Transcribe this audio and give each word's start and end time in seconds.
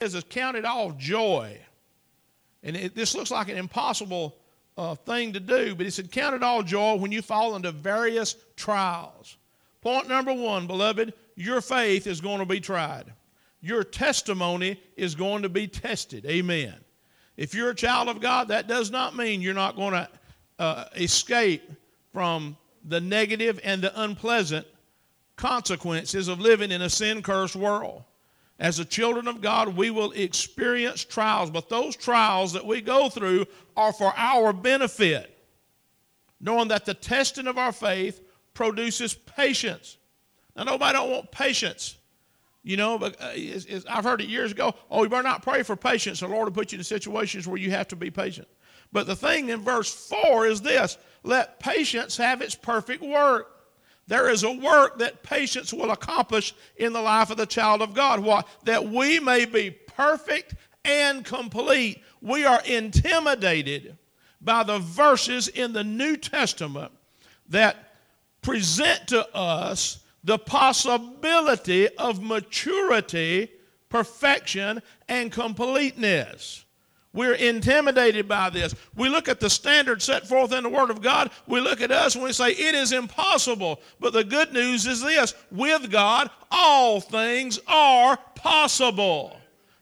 says 0.00 0.14
is 0.14 0.24
counted 0.24 0.64
all 0.64 0.92
joy. 0.92 1.58
And 2.62 2.76
it, 2.76 2.94
this 2.94 3.14
looks 3.14 3.30
like 3.30 3.48
an 3.48 3.58
impossible 3.58 4.36
uh, 4.78 4.94
thing 4.94 5.32
to 5.34 5.40
do, 5.40 5.74
but 5.74 5.84
he 5.84 5.90
said, 5.90 6.10
Count 6.10 6.34
it 6.34 6.42
all 6.42 6.62
joy 6.62 6.94
when 6.94 7.12
you 7.12 7.20
fall 7.20 7.54
into 7.54 7.70
various 7.70 8.36
trials. 8.56 9.36
Point 9.82 10.08
number 10.08 10.32
one, 10.32 10.66
beloved, 10.66 11.12
your 11.36 11.60
faith 11.60 12.06
is 12.06 12.20
going 12.20 12.38
to 12.38 12.46
be 12.46 12.60
tried. 12.60 13.12
Your 13.60 13.84
testimony 13.84 14.80
is 14.96 15.14
going 15.14 15.42
to 15.42 15.48
be 15.50 15.66
tested. 15.66 16.24
Amen. 16.24 16.74
If 17.36 17.54
you're 17.54 17.70
a 17.70 17.74
child 17.74 18.08
of 18.08 18.20
God, 18.20 18.48
that 18.48 18.68
does 18.68 18.90
not 18.90 19.16
mean 19.16 19.42
you're 19.42 19.54
not 19.54 19.76
going 19.76 19.92
to 19.92 20.08
uh, 20.58 20.84
escape 20.96 21.70
from 22.12 22.56
the 22.86 23.00
negative 23.00 23.60
and 23.64 23.82
the 23.82 24.02
unpleasant 24.02 24.66
consequences 25.36 26.28
of 26.28 26.40
living 26.40 26.70
in 26.70 26.82
a 26.82 26.90
sin 26.90 27.22
cursed 27.22 27.56
world. 27.56 28.04
As 28.60 28.76
the 28.76 28.84
children 28.84 29.26
of 29.26 29.40
God, 29.40 29.74
we 29.74 29.90
will 29.90 30.12
experience 30.12 31.02
trials, 31.02 31.50
but 31.50 31.70
those 31.70 31.96
trials 31.96 32.52
that 32.52 32.66
we 32.66 32.82
go 32.82 33.08
through 33.08 33.46
are 33.74 33.92
for 33.92 34.12
our 34.14 34.52
benefit, 34.52 35.34
knowing 36.38 36.68
that 36.68 36.84
the 36.84 36.92
testing 36.92 37.46
of 37.46 37.56
our 37.56 37.72
faith 37.72 38.20
produces 38.52 39.14
patience. 39.14 39.96
Now, 40.54 40.64
nobody 40.64 40.92
don't 40.92 41.10
want 41.10 41.30
patience. 41.32 41.96
You 42.62 42.76
know, 42.76 42.98
but 42.98 43.16
uh, 43.18 43.30
it's, 43.34 43.64
it's, 43.64 43.86
I've 43.86 44.04
heard 44.04 44.20
it 44.20 44.28
years 44.28 44.52
ago. 44.52 44.74
Oh, 44.90 45.02
you 45.02 45.08
better 45.08 45.22
not 45.22 45.42
pray 45.42 45.62
for 45.62 45.74
patience. 45.76 46.20
The 46.20 46.28
Lord 46.28 46.44
will 46.44 46.52
put 46.52 46.72
you 46.72 46.76
in 46.76 46.84
situations 46.84 47.48
where 47.48 47.56
you 47.56 47.70
have 47.70 47.88
to 47.88 47.96
be 47.96 48.10
patient. 48.10 48.46
But 48.92 49.06
the 49.06 49.16
thing 49.16 49.48
in 49.48 49.62
verse 49.62 49.90
4 50.08 50.46
is 50.46 50.60
this 50.60 50.98
let 51.22 51.58
patience 51.60 52.18
have 52.18 52.42
its 52.42 52.54
perfect 52.54 53.02
work. 53.02 53.59
There 54.06 54.28
is 54.28 54.42
a 54.42 54.50
work 54.50 54.98
that 54.98 55.22
patience 55.22 55.72
will 55.72 55.92
accomplish 55.92 56.54
in 56.76 56.92
the 56.92 57.00
life 57.00 57.30
of 57.30 57.36
the 57.36 57.46
child 57.46 57.80
of 57.80 57.94
God. 57.94 58.20
What? 58.20 58.48
That 58.64 58.86
we 58.86 59.20
may 59.20 59.44
be 59.44 59.70
perfect 59.70 60.54
and 60.84 61.24
complete. 61.24 62.02
We 62.20 62.44
are 62.44 62.62
intimidated 62.64 63.96
by 64.40 64.62
the 64.64 64.78
verses 64.78 65.48
in 65.48 65.72
the 65.72 65.84
New 65.84 66.16
Testament 66.16 66.92
that 67.48 67.94
present 68.42 69.08
to 69.08 69.28
us 69.34 70.00
the 70.24 70.38
possibility 70.38 71.88
of 71.96 72.22
maturity, 72.22 73.50
perfection, 73.88 74.82
and 75.08 75.30
completeness. 75.30 76.64
We're 77.12 77.34
intimidated 77.34 78.28
by 78.28 78.50
this. 78.50 78.74
We 78.94 79.08
look 79.08 79.28
at 79.28 79.40
the 79.40 79.50
standard 79.50 80.00
set 80.00 80.28
forth 80.28 80.52
in 80.52 80.62
the 80.62 80.68
Word 80.68 80.90
of 80.90 81.02
God. 81.02 81.30
We 81.46 81.60
look 81.60 81.80
at 81.80 81.90
us 81.90 82.14
and 82.14 82.22
we 82.22 82.32
say, 82.32 82.50
it 82.50 82.74
is 82.74 82.92
impossible. 82.92 83.80
But 83.98 84.12
the 84.12 84.22
good 84.22 84.52
news 84.52 84.86
is 84.86 85.02
this 85.02 85.34
with 85.50 85.90
God, 85.90 86.30
all 86.52 87.00
things 87.00 87.58
are 87.66 88.16
possible. 88.36 89.36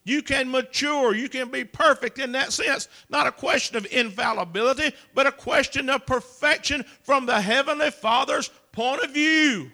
You 0.05 0.23
can 0.23 0.51
mature. 0.51 1.15
You 1.15 1.29
can 1.29 1.51
be 1.51 1.65
perfect 1.65 2.19
in 2.19 2.33
that 2.33 2.51
sense. 2.51 2.89
Not 3.11 3.27
a 3.27 3.33
question 3.33 3.77
of 3.77 3.85
infallibility, 3.87 4.95
but 5.15 5.27
a 5.27 5.33
question 5.33 5.91
of 5.91 6.07
perfection 6.07 6.83
from 7.03 7.27
the 7.27 7.39
Heavenly 7.39 7.91
Father's 7.91 8.49
point 8.73 9.03
of 9.03 9.13
view. 9.13 9.71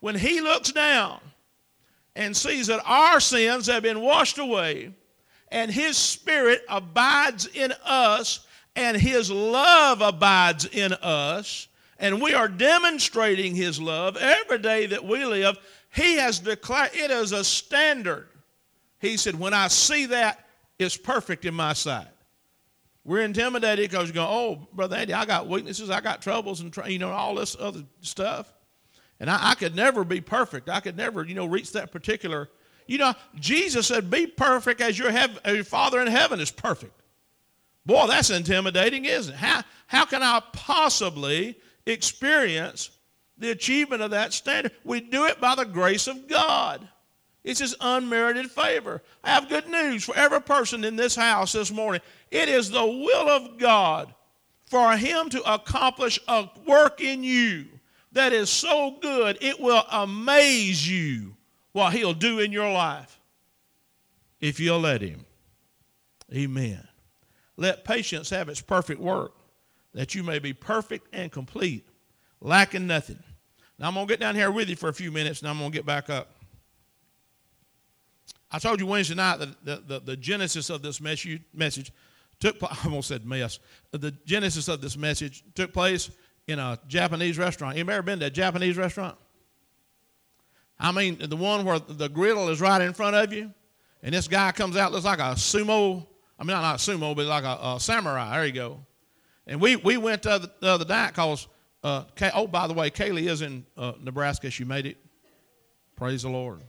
When 0.00 0.14
He 0.14 0.42
looks 0.42 0.72
down 0.72 1.20
and 2.14 2.36
sees 2.36 2.66
that 2.66 2.82
our 2.84 3.18
sins 3.18 3.66
have 3.66 3.82
been 3.82 4.02
washed 4.02 4.36
away, 4.36 4.92
and 5.50 5.70
His 5.70 5.96
Spirit 5.96 6.62
abides 6.68 7.46
in 7.46 7.72
us, 7.84 8.46
and 8.76 8.96
His 8.96 9.30
love 9.30 10.00
abides 10.00 10.66
in 10.66 10.92
us, 10.94 11.68
and 11.98 12.22
we 12.22 12.34
are 12.34 12.48
demonstrating 12.48 13.54
His 13.54 13.80
love 13.80 14.16
every 14.16 14.58
day 14.58 14.86
that 14.86 15.04
we 15.04 15.24
live, 15.24 15.58
He 15.94 16.16
has 16.16 16.38
declared 16.38 16.90
it 16.94 17.10
as 17.10 17.32
a 17.32 17.44
standard. 17.44 18.28
He 19.00 19.16
said, 19.16 19.38
When 19.38 19.54
I 19.54 19.68
see 19.68 20.06
that, 20.06 20.46
it's 20.78 20.96
perfect 20.96 21.44
in 21.44 21.54
my 21.54 21.72
sight. 21.72 22.08
We're 23.04 23.22
intimidated 23.22 23.90
because 23.90 24.08
you 24.08 24.14
go, 24.14 24.26
oh, 24.26 24.68
Brother 24.74 24.96
Andy, 24.96 25.14
I 25.14 25.24
got 25.24 25.48
weaknesses, 25.48 25.90
I 25.90 26.00
got 26.00 26.20
troubles, 26.20 26.60
and 26.60 26.74
you 26.86 26.98
know 26.98 27.10
all 27.10 27.34
this 27.34 27.56
other 27.58 27.82
stuff, 28.02 28.52
and 29.18 29.30
I, 29.30 29.50
I 29.50 29.54
could 29.54 29.74
never 29.74 30.04
be 30.04 30.20
perfect. 30.20 30.68
I 30.68 30.80
could 30.80 30.96
never, 30.96 31.24
you 31.24 31.34
know, 31.34 31.46
reach 31.46 31.72
that 31.72 31.92
particular 31.92 32.48
you 32.90 32.98
know, 32.98 33.14
Jesus 33.36 33.86
said, 33.86 34.10
Be 34.10 34.26
perfect 34.26 34.80
as 34.80 34.98
your, 34.98 35.12
hev- 35.12 35.38
your 35.46 35.62
Father 35.62 36.00
in 36.00 36.08
heaven 36.08 36.40
is 36.40 36.50
perfect. 36.50 36.92
Boy, 37.86 38.08
that's 38.08 38.30
intimidating, 38.30 39.04
isn't 39.04 39.32
it? 39.32 39.38
How, 39.38 39.62
how 39.86 40.04
can 40.06 40.24
I 40.24 40.42
possibly 40.52 41.56
experience 41.86 42.90
the 43.38 43.52
achievement 43.52 44.02
of 44.02 44.10
that 44.10 44.32
standard? 44.32 44.72
We 44.82 45.00
do 45.00 45.26
it 45.26 45.40
by 45.40 45.54
the 45.54 45.64
grace 45.64 46.08
of 46.08 46.26
God. 46.26 46.86
It's 47.44 47.60
His 47.60 47.76
unmerited 47.80 48.50
favor. 48.50 49.02
I 49.22 49.30
have 49.30 49.48
good 49.48 49.68
news 49.68 50.02
for 50.02 50.16
every 50.16 50.40
person 50.40 50.82
in 50.82 50.96
this 50.96 51.14
house 51.14 51.52
this 51.52 51.70
morning. 51.70 52.00
It 52.32 52.48
is 52.48 52.70
the 52.70 52.84
will 52.84 53.28
of 53.28 53.56
God 53.56 54.12
for 54.66 54.96
Him 54.96 55.30
to 55.30 55.54
accomplish 55.54 56.18
a 56.26 56.48
work 56.66 57.00
in 57.00 57.22
you 57.22 57.66
that 58.10 58.32
is 58.32 58.50
so 58.50 58.96
good 59.00 59.38
it 59.40 59.60
will 59.60 59.84
amaze 59.92 60.90
you 60.90 61.36
what 61.72 61.92
He'll 61.92 62.14
do 62.14 62.40
in 62.40 62.52
your 62.52 62.70
life 62.70 63.20
if 64.40 64.58
you'll 64.60 64.80
let 64.80 65.02
Him. 65.02 65.24
Amen. 66.32 66.86
Let 67.56 67.84
patience 67.84 68.30
have 68.30 68.48
its 68.48 68.60
perfect 68.60 69.00
work, 69.00 69.32
that 69.92 70.14
you 70.14 70.22
may 70.22 70.38
be 70.38 70.52
perfect 70.52 71.08
and 71.12 71.30
complete, 71.30 71.86
lacking 72.40 72.86
nothing. 72.86 73.22
Now, 73.78 73.88
I'm 73.88 73.94
going 73.94 74.06
to 74.06 74.12
get 74.12 74.20
down 74.20 74.34
here 74.34 74.50
with 74.50 74.68
you 74.68 74.76
for 74.76 74.88
a 74.88 74.94
few 74.94 75.10
minutes, 75.10 75.40
and 75.40 75.48
I'm 75.48 75.58
going 75.58 75.70
to 75.70 75.76
get 75.76 75.86
back 75.86 76.10
up. 76.10 76.30
I 78.52 78.58
told 78.58 78.80
you 78.80 78.86
Wednesday 78.86 79.14
night 79.14 79.38
that 79.38 79.64
the, 79.64 79.82
the, 79.86 80.00
the 80.00 80.16
genesis 80.16 80.70
of 80.70 80.82
this 80.82 81.00
message, 81.00 81.42
message 81.54 81.92
took 82.40 82.56
I 82.62 82.76
almost 82.84 83.08
said 83.08 83.24
mess. 83.24 83.58
The 83.92 84.10
genesis 84.24 84.68
of 84.68 84.80
this 84.80 84.96
message 84.96 85.44
took 85.54 85.72
place 85.72 86.10
in 86.46 86.58
a 86.58 86.78
Japanese 86.88 87.38
restaurant. 87.38 87.74
Anybody 87.74 87.96
ever 87.96 88.02
been 88.02 88.20
to 88.20 88.26
a 88.26 88.30
Japanese 88.30 88.76
restaurant? 88.76 89.16
I 90.80 90.92
mean, 90.92 91.18
the 91.20 91.36
one 91.36 91.64
where 91.64 91.78
the 91.78 92.08
griddle 92.08 92.48
is 92.48 92.60
right 92.60 92.80
in 92.80 92.94
front 92.94 93.14
of 93.14 93.32
you, 93.32 93.52
and 94.02 94.14
this 94.14 94.26
guy 94.26 94.50
comes 94.52 94.76
out, 94.76 94.92
looks 94.92 95.04
like 95.04 95.18
a 95.18 95.34
sumo. 95.34 96.06
I 96.38 96.44
mean, 96.44 96.56
not, 96.56 96.78
sumo, 96.78 97.14
but 97.14 97.26
like 97.26 97.44
a, 97.44 97.58
a, 97.62 97.78
samurai. 97.78 98.36
There 98.36 98.46
you 98.46 98.52
go. 98.52 98.80
And 99.46 99.60
we, 99.60 99.76
we 99.76 99.98
went 99.98 100.22
the, 100.22 100.50
the 100.60 100.68
other 100.68 100.86
night 100.86 101.08
because, 101.08 101.48
uh, 101.84 102.04
Kay, 102.14 102.30
oh, 102.34 102.46
by 102.46 102.66
the 102.66 102.72
way, 102.72 102.90
Kaylee 102.90 103.28
is 103.28 103.42
in 103.42 103.66
uh, 103.76 103.92
Nebraska. 104.00 104.50
She 104.50 104.64
made 104.64 104.86
it. 104.86 104.96
Praise 105.96 106.22
the 106.22 106.30
Lord. 106.30 106.62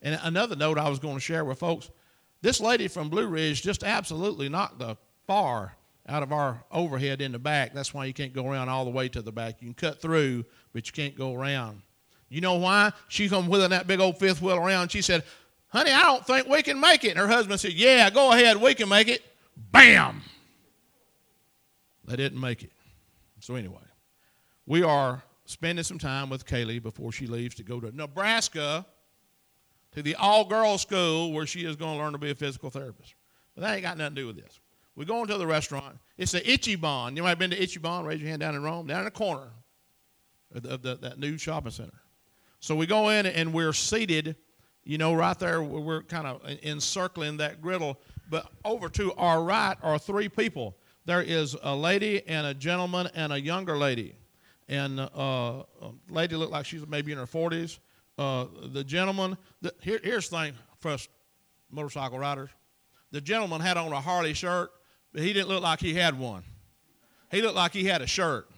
And 0.00 0.18
another 0.22 0.56
note 0.56 0.78
I 0.78 0.88
was 0.88 0.98
going 0.98 1.14
to 1.14 1.20
share 1.20 1.44
with 1.44 1.58
folks 1.58 1.90
this 2.40 2.60
lady 2.60 2.88
from 2.88 3.08
Blue 3.10 3.26
Ridge 3.26 3.62
just 3.62 3.82
absolutely 3.84 4.48
knocked 4.48 4.78
the 4.78 4.96
far 5.26 5.76
out 6.06 6.22
of 6.22 6.32
our 6.32 6.62
overhead 6.70 7.20
in 7.20 7.32
the 7.32 7.38
back. 7.38 7.72
That's 7.72 7.94
why 7.94 8.04
you 8.04 8.12
can't 8.12 8.32
go 8.32 8.46
around 8.46 8.68
all 8.68 8.84
the 8.84 8.90
way 8.90 9.08
to 9.08 9.22
the 9.22 9.32
back. 9.32 9.56
You 9.60 9.68
can 9.68 9.74
cut 9.74 10.00
through, 10.00 10.44
but 10.72 10.86
you 10.86 10.92
can't 10.92 11.16
go 11.16 11.34
around. 11.34 11.82
You 12.34 12.40
know 12.40 12.54
why? 12.54 12.92
She 13.06 13.28
come 13.28 13.46
wheeling 13.46 13.70
that 13.70 13.86
big 13.86 14.00
old 14.00 14.18
fifth 14.18 14.42
wheel 14.42 14.56
around. 14.56 14.90
She 14.90 15.02
said, 15.02 15.22
Honey, 15.68 15.92
I 15.92 16.02
don't 16.02 16.26
think 16.26 16.48
we 16.48 16.64
can 16.64 16.80
make 16.80 17.04
it. 17.04 17.10
And 17.10 17.18
her 17.18 17.28
husband 17.28 17.60
said, 17.60 17.74
Yeah, 17.74 18.10
go 18.10 18.32
ahead, 18.32 18.60
we 18.60 18.74
can 18.74 18.88
make 18.88 19.06
it. 19.06 19.22
Bam! 19.70 20.20
They 22.04 22.16
didn't 22.16 22.40
make 22.40 22.64
it. 22.64 22.72
So, 23.38 23.54
anyway, 23.54 23.76
we 24.66 24.82
are 24.82 25.22
spending 25.44 25.84
some 25.84 25.98
time 25.98 26.28
with 26.28 26.44
Kaylee 26.44 26.82
before 26.82 27.12
she 27.12 27.28
leaves 27.28 27.54
to 27.54 27.62
go 27.62 27.78
to 27.78 27.94
Nebraska 27.96 28.84
to 29.92 30.02
the 30.02 30.16
all 30.16 30.44
girls 30.44 30.82
school 30.82 31.32
where 31.32 31.46
she 31.46 31.64
is 31.64 31.76
going 31.76 31.96
to 31.96 32.02
learn 32.02 32.12
to 32.12 32.18
be 32.18 32.32
a 32.32 32.34
physical 32.34 32.68
therapist. 32.68 33.14
But 33.54 33.62
that 33.62 33.74
ain't 33.74 33.82
got 33.82 33.96
nothing 33.96 34.16
to 34.16 34.22
do 34.22 34.26
with 34.26 34.42
this. 34.42 34.58
We're 34.96 35.04
going 35.04 35.28
to 35.28 35.38
the 35.38 35.46
restaurant. 35.46 35.98
It's 36.18 36.32
the 36.32 36.40
Ichiban. 36.40 37.16
You 37.16 37.22
might 37.22 37.28
have 37.30 37.38
been 37.38 37.50
to 37.50 37.58
Ichiban? 37.58 38.04
Raise 38.04 38.20
your 38.20 38.28
hand 38.28 38.40
down 38.40 38.56
in 38.56 38.62
Rome. 38.64 38.88
Down 38.88 38.98
in 38.98 39.04
the 39.04 39.12
corner 39.12 39.50
of, 40.52 40.62
the, 40.62 40.70
of 40.70 40.82
the, 40.82 40.96
that 40.96 41.20
new 41.20 41.38
shopping 41.38 41.70
center. 41.70 42.00
So 42.64 42.74
we 42.74 42.86
go 42.86 43.10
in 43.10 43.26
and 43.26 43.52
we're 43.52 43.74
seated, 43.74 44.36
you 44.84 44.96
know, 44.96 45.12
right 45.12 45.38
there. 45.38 45.62
We're 45.62 46.00
kind 46.00 46.26
of 46.26 46.40
encircling 46.62 47.36
that 47.36 47.60
griddle. 47.60 48.00
But 48.30 48.46
over 48.64 48.88
to 48.88 49.12
our 49.16 49.42
right 49.42 49.76
are 49.82 49.98
three 49.98 50.30
people. 50.30 50.74
There 51.04 51.20
is 51.20 51.54
a 51.62 51.76
lady 51.76 52.26
and 52.26 52.46
a 52.46 52.54
gentleman 52.54 53.10
and 53.14 53.34
a 53.34 53.38
younger 53.38 53.76
lady. 53.76 54.14
And 54.66 54.98
uh, 54.98 55.08
a 55.14 55.64
lady 56.08 56.36
looked 56.36 56.52
like 56.52 56.64
she's 56.64 56.86
maybe 56.86 57.12
in 57.12 57.18
her 57.18 57.26
40s. 57.26 57.80
Uh, 58.16 58.46
the 58.72 58.82
gentleman, 58.82 59.36
the, 59.60 59.74
here, 59.82 60.00
here's 60.02 60.30
the 60.30 60.38
thing 60.38 60.54
for 60.78 60.92
us 60.92 61.06
motorcycle 61.70 62.18
riders. 62.18 62.48
The 63.10 63.20
gentleman 63.20 63.60
had 63.60 63.76
on 63.76 63.92
a 63.92 64.00
Harley 64.00 64.32
shirt, 64.32 64.70
but 65.12 65.20
he 65.20 65.34
didn't 65.34 65.48
look 65.48 65.62
like 65.62 65.80
he 65.80 65.92
had 65.92 66.18
one. 66.18 66.42
He 67.30 67.42
looked 67.42 67.56
like 67.56 67.74
he 67.74 67.84
had 67.84 68.00
a 68.00 68.06
shirt. 68.06 68.48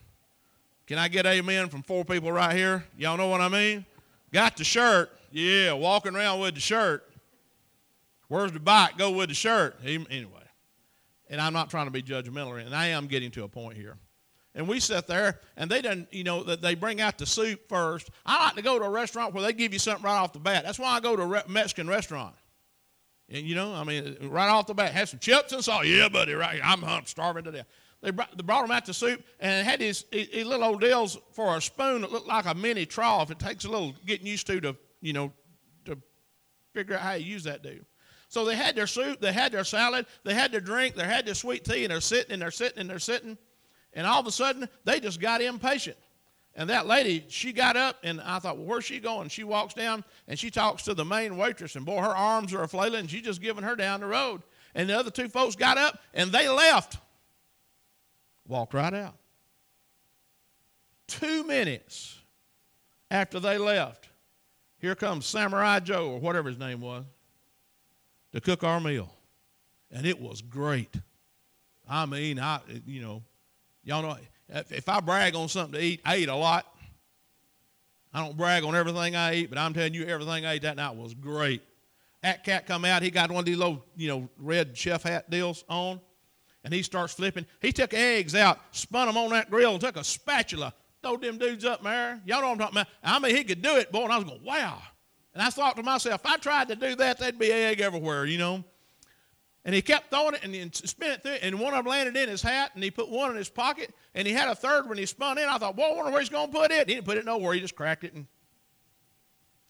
Can 0.86 0.96
I 0.96 1.08
get 1.08 1.26
amen 1.26 1.70
from 1.70 1.82
four 1.82 2.04
people 2.04 2.30
right 2.30 2.54
here? 2.54 2.84
Y'all 2.96 3.16
know 3.16 3.26
what 3.26 3.40
I 3.40 3.48
mean? 3.48 3.84
Got 4.32 4.56
the 4.56 4.64
shirt. 4.64 5.10
Yeah, 5.30 5.72
walking 5.72 6.14
around 6.16 6.40
with 6.40 6.54
the 6.54 6.60
shirt. 6.60 7.04
Where's 8.28 8.52
the 8.52 8.60
bike? 8.60 8.98
Go 8.98 9.10
with 9.10 9.28
the 9.28 9.34
shirt. 9.34 9.76
Anyway, 9.84 10.30
and 11.28 11.40
I'm 11.40 11.52
not 11.52 11.70
trying 11.70 11.86
to 11.86 11.90
be 11.90 12.02
judgmental, 12.02 12.64
and 12.64 12.74
I 12.74 12.86
am 12.88 13.06
getting 13.06 13.30
to 13.32 13.44
a 13.44 13.48
point 13.48 13.76
here. 13.76 13.96
And 14.54 14.66
we 14.66 14.80
sit 14.80 15.06
there, 15.06 15.40
and 15.56 15.70
they 15.70 15.82
done, 15.82 16.08
you 16.10 16.24
know, 16.24 16.42
they 16.42 16.74
bring 16.74 17.00
out 17.00 17.18
the 17.18 17.26
soup 17.26 17.68
first. 17.68 18.08
I 18.24 18.46
like 18.46 18.54
to 18.54 18.62
go 18.62 18.78
to 18.78 18.86
a 18.86 18.90
restaurant 18.90 19.34
where 19.34 19.42
they 19.42 19.52
give 19.52 19.74
you 19.74 19.78
something 19.78 20.04
right 20.04 20.16
off 20.16 20.32
the 20.32 20.38
bat. 20.38 20.64
That's 20.64 20.78
why 20.78 20.96
I 20.96 21.00
go 21.00 21.14
to 21.14 21.22
a 21.22 21.48
Mexican 21.48 21.86
restaurant. 21.88 22.34
And, 23.28 23.44
you 23.44 23.54
know, 23.54 23.74
I 23.74 23.84
mean, 23.84 24.16
right 24.22 24.48
off 24.48 24.66
the 24.66 24.74
bat, 24.74 24.92
have 24.92 25.10
some 25.10 25.18
chips 25.18 25.52
and 25.52 25.62
salt. 25.62 25.84
Yeah, 25.86 26.08
buddy, 26.08 26.32
right. 26.32 26.60
I'm, 26.64 26.82
I'm 26.84 27.04
starving 27.04 27.44
to 27.44 27.52
death. 27.52 27.66
They 28.02 28.10
brought, 28.10 28.36
they 28.36 28.42
brought 28.42 28.64
him 28.64 28.70
out 28.70 28.84
to 28.86 28.94
soup 28.94 29.24
and 29.40 29.66
had 29.66 29.80
these, 29.80 30.04
these 30.12 30.44
little 30.44 30.64
old 30.64 30.80
deals 30.80 31.18
for 31.32 31.56
a 31.56 31.60
spoon 31.60 32.02
that 32.02 32.12
looked 32.12 32.28
like 32.28 32.46
a 32.46 32.54
mini 32.54 32.86
trough. 32.86 33.30
It 33.30 33.38
takes 33.38 33.64
a 33.64 33.70
little 33.70 33.94
getting 34.04 34.26
used 34.26 34.46
to 34.48 34.60
to, 34.60 34.76
you 35.00 35.12
know, 35.12 35.32
to 35.86 35.98
figure 36.74 36.94
out 36.94 37.00
how 37.00 37.12
you 37.14 37.24
use 37.24 37.44
that 37.44 37.62
deal. 37.62 37.82
So 38.28 38.44
they 38.44 38.56
had 38.56 38.76
their 38.76 38.86
soup, 38.86 39.20
they 39.20 39.32
had 39.32 39.52
their 39.52 39.64
salad, 39.64 40.06
they 40.24 40.34
had 40.34 40.52
their 40.52 40.60
drink, 40.60 40.94
they 40.94 41.04
had 41.04 41.26
their 41.26 41.34
sweet 41.34 41.64
tea, 41.64 41.84
and 41.84 41.90
they're 41.90 42.00
sitting 42.00 42.32
and 42.32 42.42
they're 42.42 42.50
sitting 42.50 42.80
and 42.80 42.90
they're 42.90 42.98
sitting. 42.98 43.38
And 43.92 44.06
all 44.06 44.20
of 44.20 44.26
a 44.26 44.32
sudden, 44.32 44.68
they 44.84 45.00
just 45.00 45.20
got 45.20 45.40
impatient. 45.40 45.96
And 46.54 46.70
that 46.70 46.86
lady, 46.86 47.24
she 47.28 47.52
got 47.52 47.76
up, 47.76 47.98
and 48.02 48.20
I 48.20 48.38
thought, 48.38 48.56
well, 48.56 48.66
where's 48.66 48.84
she 48.84 48.98
going? 48.98 49.28
She 49.28 49.44
walks 49.44 49.74
down, 49.74 50.04
and 50.26 50.38
she 50.38 50.50
talks 50.50 50.82
to 50.84 50.94
the 50.94 51.04
main 51.04 51.36
waitress, 51.36 51.76
and 51.76 51.84
boy, 51.84 52.00
her 52.00 52.16
arms 52.16 52.54
are 52.54 52.66
flailing, 52.66 53.06
she's 53.06 53.22
just 53.22 53.42
giving 53.42 53.62
her 53.62 53.76
down 53.76 54.00
the 54.00 54.06
road. 54.06 54.42
And 54.74 54.88
the 54.88 54.98
other 54.98 55.10
two 55.10 55.28
folks 55.28 55.54
got 55.54 55.76
up, 55.76 55.98
and 56.14 56.32
they 56.32 56.48
left. 56.48 56.96
Walked 58.48 58.74
right 58.74 58.94
out. 58.94 59.14
Two 61.06 61.44
minutes 61.44 62.18
after 63.10 63.40
they 63.40 63.58
left, 63.58 64.08
here 64.78 64.94
comes 64.94 65.26
Samurai 65.26 65.80
Joe, 65.80 66.10
or 66.10 66.20
whatever 66.20 66.48
his 66.48 66.58
name 66.58 66.80
was, 66.80 67.04
to 68.32 68.40
cook 68.40 68.64
our 68.64 68.80
meal. 68.80 69.12
And 69.90 70.04
it 70.06 70.20
was 70.20 70.42
great. 70.42 70.94
I 71.88 72.06
mean, 72.06 72.38
I, 72.38 72.60
you 72.86 73.00
know, 73.00 73.22
y'all 73.84 74.02
know, 74.02 74.16
if 74.48 74.88
I 74.88 75.00
brag 75.00 75.34
on 75.34 75.48
something 75.48 75.80
to 75.80 75.84
eat, 75.84 76.00
I 76.04 76.18
eat 76.18 76.28
a 76.28 76.34
lot. 76.34 76.66
I 78.12 78.20
don't 78.24 78.36
brag 78.36 78.64
on 78.64 78.74
everything 78.74 79.14
I 79.14 79.34
eat, 79.34 79.50
but 79.50 79.58
I'm 79.58 79.74
telling 79.74 79.94
you, 79.94 80.06
everything 80.06 80.46
I 80.46 80.54
ate 80.54 80.62
that 80.62 80.76
night 80.76 80.96
was 80.96 81.14
great. 81.14 81.62
That 82.22 82.44
cat 82.44 82.66
come 82.66 82.84
out, 82.84 83.02
he 83.02 83.10
got 83.10 83.30
one 83.30 83.40
of 83.40 83.44
these 83.44 83.58
little, 83.58 83.84
you 83.96 84.08
know, 84.08 84.28
red 84.38 84.76
chef 84.76 85.02
hat 85.02 85.30
deals 85.30 85.64
on, 85.68 86.00
and 86.66 86.74
he 86.74 86.82
starts 86.82 87.14
flipping. 87.14 87.46
He 87.60 87.70
took 87.70 87.94
eggs 87.94 88.34
out, 88.34 88.58
spun 88.72 89.06
them 89.06 89.16
on 89.16 89.30
that 89.30 89.48
grill, 89.48 89.70
and 89.70 89.80
took 89.80 89.96
a 89.96 90.02
spatula, 90.02 90.74
throwed 91.00 91.22
them 91.22 91.38
dudes 91.38 91.64
up 91.64 91.80
there. 91.80 92.20
Y'all 92.26 92.40
know 92.40 92.48
what 92.48 92.52
I'm 92.54 92.58
talking 92.58 92.78
about. 92.78 92.88
I 93.04 93.20
mean, 93.20 93.36
he 93.36 93.44
could 93.44 93.62
do 93.62 93.76
it, 93.76 93.92
boy, 93.92 94.02
and 94.02 94.12
I 94.12 94.16
was 94.16 94.24
going, 94.24 94.42
wow. 94.42 94.82
And 95.32 95.40
I 95.40 95.48
thought 95.50 95.76
to 95.76 95.84
myself, 95.84 96.22
if 96.24 96.26
I 96.26 96.38
tried 96.38 96.66
to 96.66 96.74
do 96.74 96.96
that, 96.96 97.20
there'd 97.20 97.38
be 97.38 97.52
egg 97.52 97.80
everywhere, 97.80 98.24
you 98.24 98.38
know. 98.38 98.64
And 99.64 99.76
he 99.76 99.80
kept 99.80 100.10
throwing 100.10 100.34
it 100.34 100.42
and 100.42 100.52
he 100.52 100.68
spin 100.72 101.12
it 101.12 101.22
through, 101.22 101.36
and 101.40 101.60
one 101.60 101.72
of 101.72 101.84
them 101.84 101.90
landed 101.90 102.16
in 102.16 102.28
his 102.28 102.42
hat, 102.42 102.72
and 102.74 102.82
he 102.82 102.90
put 102.90 103.08
one 103.08 103.30
in 103.30 103.36
his 103.36 103.48
pocket, 103.48 103.94
and 104.16 104.26
he 104.26 104.34
had 104.34 104.48
a 104.48 104.56
third 104.56 104.88
when 104.88 104.98
he 104.98 105.06
spun 105.06 105.38
in. 105.38 105.48
I 105.48 105.58
thought, 105.58 105.76
well, 105.76 105.92
I 105.92 105.94
wonder 105.94 106.10
where 106.10 106.20
he's 106.20 106.30
going 106.30 106.50
to 106.50 106.52
put 106.52 106.72
it. 106.72 106.88
He 106.88 106.96
didn't 106.96 107.06
put 107.06 107.16
it 107.16 107.24
nowhere. 107.24 107.54
He 107.54 107.60
just 107.60 107.76
cracked 107.76 108.02
it, 108.02 108.12
and, 108.12 108.26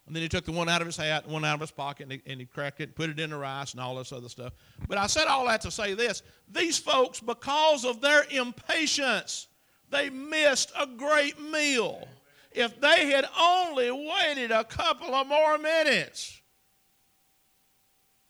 and 0.06 0.14
then 0.14 0.22
he 0.22 0.28
took 0.28 0.44
the 0.44 0.52
one 0.52 0.68
out 0.68 0.80
of 0.80 0.86
his 0.86 0.96
hat, 0.96 1.24
and 1.24 1.32
one 1.32 1.44
out 1.44 1.54
of 1.54 1.60
his 1.60 1.72
pocket, 1.72 2.04
and 2.04 2.12
he, 2.12 2.22
and 2.26 2.40
he 2.40 2.46
cracked 2.46 2.80
it, 2.80 2.84
and 2.84 2.94
put 2.94 3.10
it 3.10 3.18
in 3.18 3.30
the 3.30 3.36
rice, 3.36 3.72
and 3.72 3.80
all 3.80 3.96
this 3.96 4.12
other 4.12 4.28
stuff. 4.28 4.52
But 4.88 4.98
I 4.98 5.06
said 5.08 5.26
all 5.26 5.46
that 5.46 5.60
to 5.62 5.70
say 5.70 5.94
this: 5.94 6.22
these 6.50 6.78
folks, 6.78 7.18
because 7.18 7.84
of 7.84 8.00
their 8.00 8.24
impatience, 8.30 9.48
they 9.90 10.10
missed 10.10 10.72
a 10.78 10.86
great 10.86 11.40
meal. 11.40 12.06
If 12.52 12.80
they 12.80 13.10
had 13.10 13.26
only 13.38 13.90
waited 13.90 14.50
a 14.50 14.64
couple 14.64 15.14
of 15.14 15.26
more 15.26 15.58
minutes, 15.58 16.40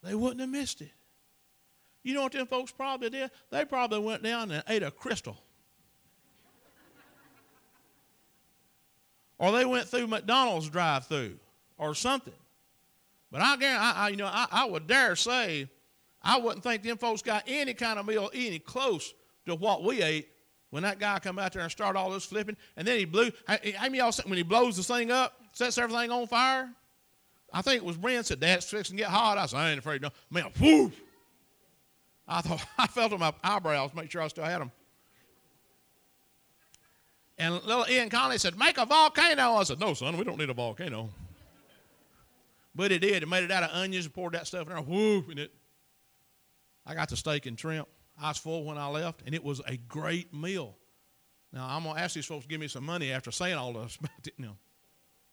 they 0.02 0.14
wouldn't 0.14 0.40
have 0.40 0.50
missed 0.50 0.80
it. 0.80 0.92
You 2.02 2.14
know 2.14 2.22
what 2.22 2.32
them 2.32 2.46
folks 2.46 2.72
probably 2.72 3.10
did? 3.10 3.30
They 3.50 3.64
probably 3.64 3.98
went 3.98 4.22
down 4.22 4.50
and 4.50 4.62
ate 4.68 4.82
a 4.82 4.90
Krystal. 4.90 5.36
or 9.38 9.52
they 9.52 9.64
went 9.64 9.88
through 9.88 10.06
McDonald's 10.06 10.68
drive-through 10.70 11.38
or 11.78 11.94
something. 11.94 12.34
But 13.30 13.40
I 13.40 13.54
I, 13.54 13.92
I, 13.96 14.08
you 14.08 14.16
know, 14.16 14.26
I, 14.26 14.46
I 14.50 14.64
would 14.66 14.86
dare 14.86 15.16
say, 15.16 15.68
I 16.22 16.38
wouldn't 16.38 16.62
think 16.62 16.82
them 16.82 16.96
folks 16.96 17.22
got 17.22 17.44
any 17.46 17.74
kind 17.74 17.98
of 17.98 18.06
meal 18.06 18.30
any 18.34 18.58
close 18.58 19.14
to 19.46 19.54
what 19.54 19.84
we 19.84 20.02
ate 20.02 20.28
when 20.70 20.82
that 20.82 20.98
guy 20.98 21.18
come 21.18 21.38
out 21.38 21.52
there 21.52 21.62
and 21.62 21.70
start 21.70 21.96
all 21.96 22.10
this 22.10 22.24
flipping, 22.24 22.56
and 22.76 22.86
then 22.86 22.98
he 22.98 23.04
blew. 23.04 23.30
Many 23.48 23.98
y'all 23.98 24.12
when 24.24 24.36
he 24.36 24.42
blows 24.42 24.76
the 24.76 24.82
thing 24.82 25.10
up, 25.10 25.40
sets 25.52 25.78
everything 25.78 26.10
on 26.10 26.26
fire? 26.26 26.68
I 27.52 27.62
think 27.62 27.76
it 27.76 27.84
was 27.84 27.96
Brent 27.96 28.26
said, 28.26 28.40
"That's 28.40 28.68
fixing 28.68 28.96
to 28.96 29.02
get 29.02 29.10
hot." 29.10 29.38
I 29.38 29.46
said, 29.46 29.58
"I 29.58 29.70
ain't 29.70 29.78
afraid 29.78 30.02
no." 30.02 30.10
Man, 30.30 30.50
whoo! 30.60 30.92
I 32.26 32.40
thought 32.40 32.66
I 32.78 32.86
felt 32.86 33.12
on 33.12 33.20
my 33.20 33.32
eyebrows, 33.42 33.94
make 33.94 34.10
sure 34.10 34.22
I 34.22 34.28
still 34.28 34.44
had 34.44 34.60
them. 34.60 34.72
And 37.38 37.54
little 37.64 37.86
Ian 37.88 38.08
Conley 38.08 38.38
said, 38.38 38.58
"Make 38.58 38.78
a 38.78 38.86
volcano." 38.86 39.54
I 39.54 39.62
said, 39.62 39.78
"No, 39.78 39.94
son, 39.94 40.16
we 40.16 40.24
don't 40.24 40.38
need 40.38 40.50
a 40.50 40.54
volcano." 40.54 41.10
But 42.76 42.92
it 42.92 42.98
did. 42.98 43.22
It 43.22 43.28
made 43.28 43.42
it 43.42 43.50
out 43.50 43.62
of 43.62 43.70
onions 43.72 44.04
and 44.04 44.14
poured 44.14 44.34
that 44.34 44.46
stuff 44.46 44.68
in 44.68 44.74
there. 44.74 44.82
Whoop! 44.82 45.36
It. 45.36 45.50
I 46.84 46.94
got 46.94 47.08
the 47.08 47.16
steak 47.16 47.46
and 47.46 47.58
shrimp. 47.58 47.88
I 48.20 48.28
was 48.28 48.38
full 48.38 48.64
when 48.64 48.76
I 48.78 48.86
left, 48.88 49.22
and 49.24 49.34
it 49.34 49.42
was 49.42 49.60
a 49.66 49.76
great 49.76 50.32
meal. 50.32 50.76
Now 51.52 51.66
I'm 51.68 51.84
gonna 51.84 51.98
ask 51.98 52.14
these 52.14 52.26
folks 52.26 52.44
to 52.44 52.48
give 52.48 52.60
me 52.60 52.68
some 52.68 52.84
money 52.84 53.12
after 53.12 53.30
saying 53.30 53.56
all 53.56 53.72
this 53.72 53.96
about 54.00 54.10
it, 54.26 54.34
you 54.36 54.44
know, 54.44 54.56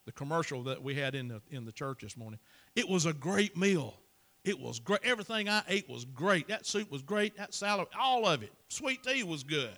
the 0.06 0.14
commercial 0.14 0.64
that 0.64 0.82
we 0.82 0.96
had 0.96 1.16
in 1.16 1.28
the 1.28 1.42
in 1.50 1.66
the 1.66 1.72
church 1.72 2.02
this 2.02 2.16
morning. 2.16 2.40
It 2.76 2.88
was 2.88 3.06
a 3.06 3.14
great 3.14 3.58
meal. 3.58 4.00
It 4.46 4.60
was 4.60 4.80
great. 4.80 5.02
Everything 5.04 5.48
I 5.48 5.64
ate 5.68 5.90
was 5.90 6.06
great. 6.06 6.48
That 6.48 6.66
soup 6.66 6.92
was 6.92 7.02
great. 7.02 7.38
That 7.38 7.54
salad, 7.54 7.88
all 7.98 8.26
of 8.26 8.44
it. 8.44 8.52
Sweet 8.70 9.04
tea 9.04 9.24
was 9.24 9.44
good. 9.44 9.78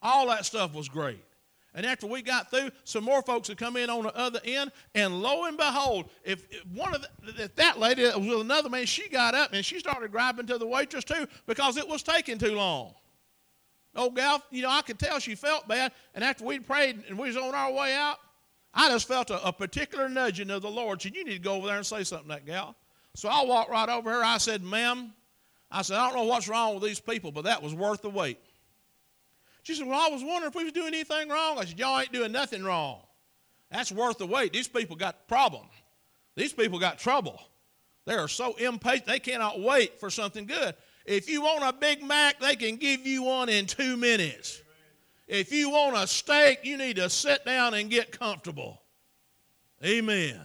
All 0.00 0.28
that 0.28 0.46
stuff 0.46 0.74
was 0.74 0.88
great. 0.88 1.22
And 1.74 1.84
after 1.84 2.06
we 2.06 2.22
got 2.22 2.50
through, 2.50 2.70
some 2.84 3.04
more 3.04 3.22
folks 3.22 3.48
would 3.48 3.58
come 3.58 3.76
in 3.76 3.90
on 3.90 4.04
the 4.04 4.16
other 4.16 4.40
end, 4.44 4.72
and 4.94 5.22
lo 5.22 5.44
and 5.44 5.56
behold, 5.56 6.08
if, 6.24 6.46
one 6.72 6.94
of 6.94 7.02
the, 7.02 7.44
if 7.44 7.54
that 7.56 7.78
lady 7.78 8.04
with 8.04 8.40
another 8.40 8.68
man, 8.68 8.86
she 8.86 9.08
got 9.08 9.34
up 9.34 9.52
and 9.52 9.64
she 9.64 9.78
started 9.78 10.10
grabbing 10.10 10.46
to 10.46 10.58
the 10.58 10.66
waitress 10.66 11.04
too 11.04 11.26
because 11.46 11.76
it 11.76 11.86
was 11.86 12.02
taking 12.02 12.38
too 12.38 12.54
long. 12.54 12.94
Old 13.94 14.16
gal, 14.16 14.42
you 14.50 14.62
know, 14.62 14.70
I 14.70 14.82
could 14.82 14.98
tell 14.98 15.18
she 15.18 15.34
felt 15.34 15.66
bad. 15.68 15.92
And 16.14 16.24
after 16.24 16.44
we 16.44 16.60
prayed 16.60 17.02
and 17.08 17.18
we 17.18 17.28
was 17.28 17.36
on 17.36 17.54
our 17.54 17.72
way 17.72 17.94
out, 17.94 18.16
I 18.72 18.88
just 18.90 19.08
felt 19.08 19.30
a, 19.30 19.46
a 19.46 19.52
particular 19.52 20.08
nudging 20.08 20.50
of 20.50 20.62
the 20.62 20.70
Lord. 20.70 21.02
Said, 21.02 21.16
"You 21.16 21.24
need 21.24 21.32
to 21.32 21.38
go 21.38 21.54
over 21.54 21.66
there 21.66 21.76
and 21.76 21.86
say 21.86 22.04
something 22.04 22.28
to 22.28 22.34
that 22.34 22.46
gal." 22.46 22.76
So 23.18 23.28
I 23.28 23.44
walked 23.44 23.70
right 23.70 23.88
over 23.88 24.10
her. 24.10 24.24
I 24.24 24.38
said, 24.38 24.62
Ma'am, 24.62 25.12
I 25.70 25.82
said, 25.82 25.96
I 25.96 26.06
don't 26.06 26.16
know 26.16 26.24
what's 26.24 26.48
wrong 26.48 26.74
with 26.74 26.84
these 26.84 27.00
people, 27.00 27.32
but 27.32 27.44
that 27.44 27.62
was 27.62 27.74
worth 27.74 28.02
the 28.02 28.10
wait. 28.10 28.38
She 29.62 29.74
said, 29.74 29.86
Well, 29.86 30.00
I 30.00 30.08
was 30.08 30.22
wondering 30.22 30.50
if 30.50 30.54
we 30.54 30.64
was 30.64 30.72
doing 30.72 30.88
anything 30.88 31.28
wrong. 31.28 31.58
I 31.58 31.64
said, 31.64 31.78
Y'all 31.78 31.98
ain't 31.98 32.12
doing 32.12 32.32
nothing 32.32 32.64
wrong. 32.64 33.00
That's 33.70 33.92
worth 33.92 34.18
the 34.18 34.26
wait. 34.26 34.52
These 34.52 34.68
people 34.68 34.96
got 34.96 35.28
problem. 35.28 35.66
These 36.36 36.52
people 36.52 36.78
got 36.78 36.98
trouble. 36.98 37.40
They 38.06 38.14
are 38.14 38.28
so 38.28 38.54
impatient, 38.54 39.06
they 39.06 39.18
cannot 39.18 39.60
wait 39.60 40.00
for 40.00 40.08
something 40.08 40.46
good. 40.46 40.74
If 41.04 41.28
you 41.28 41.42
want 41.42 41.62
a 41.64 41.72
Big 41.78 42.02
Mac, 42.02 42.40
they 42.40 42.56
can 42.56 42.76
give 42.76 43.06
you 43.06 43.24
one 43.24 43.48
in 43.48 43.66
two 43.66 43.96
minutes. 43.96 44.62
If 45.26 45.52
you 45.52 45.70
want 45.70 45.96
a 45.96 46.06
steak, 46.06 46.60
you 46.64 46.78
need 46.78 46.96
to 46.96 47.10
sit 47.10 47.44
down 47.44 47.74
and 47.74 47.90
get 47.90 48.18
comfortable. 48.18 48.80
Amen 49.84 50.40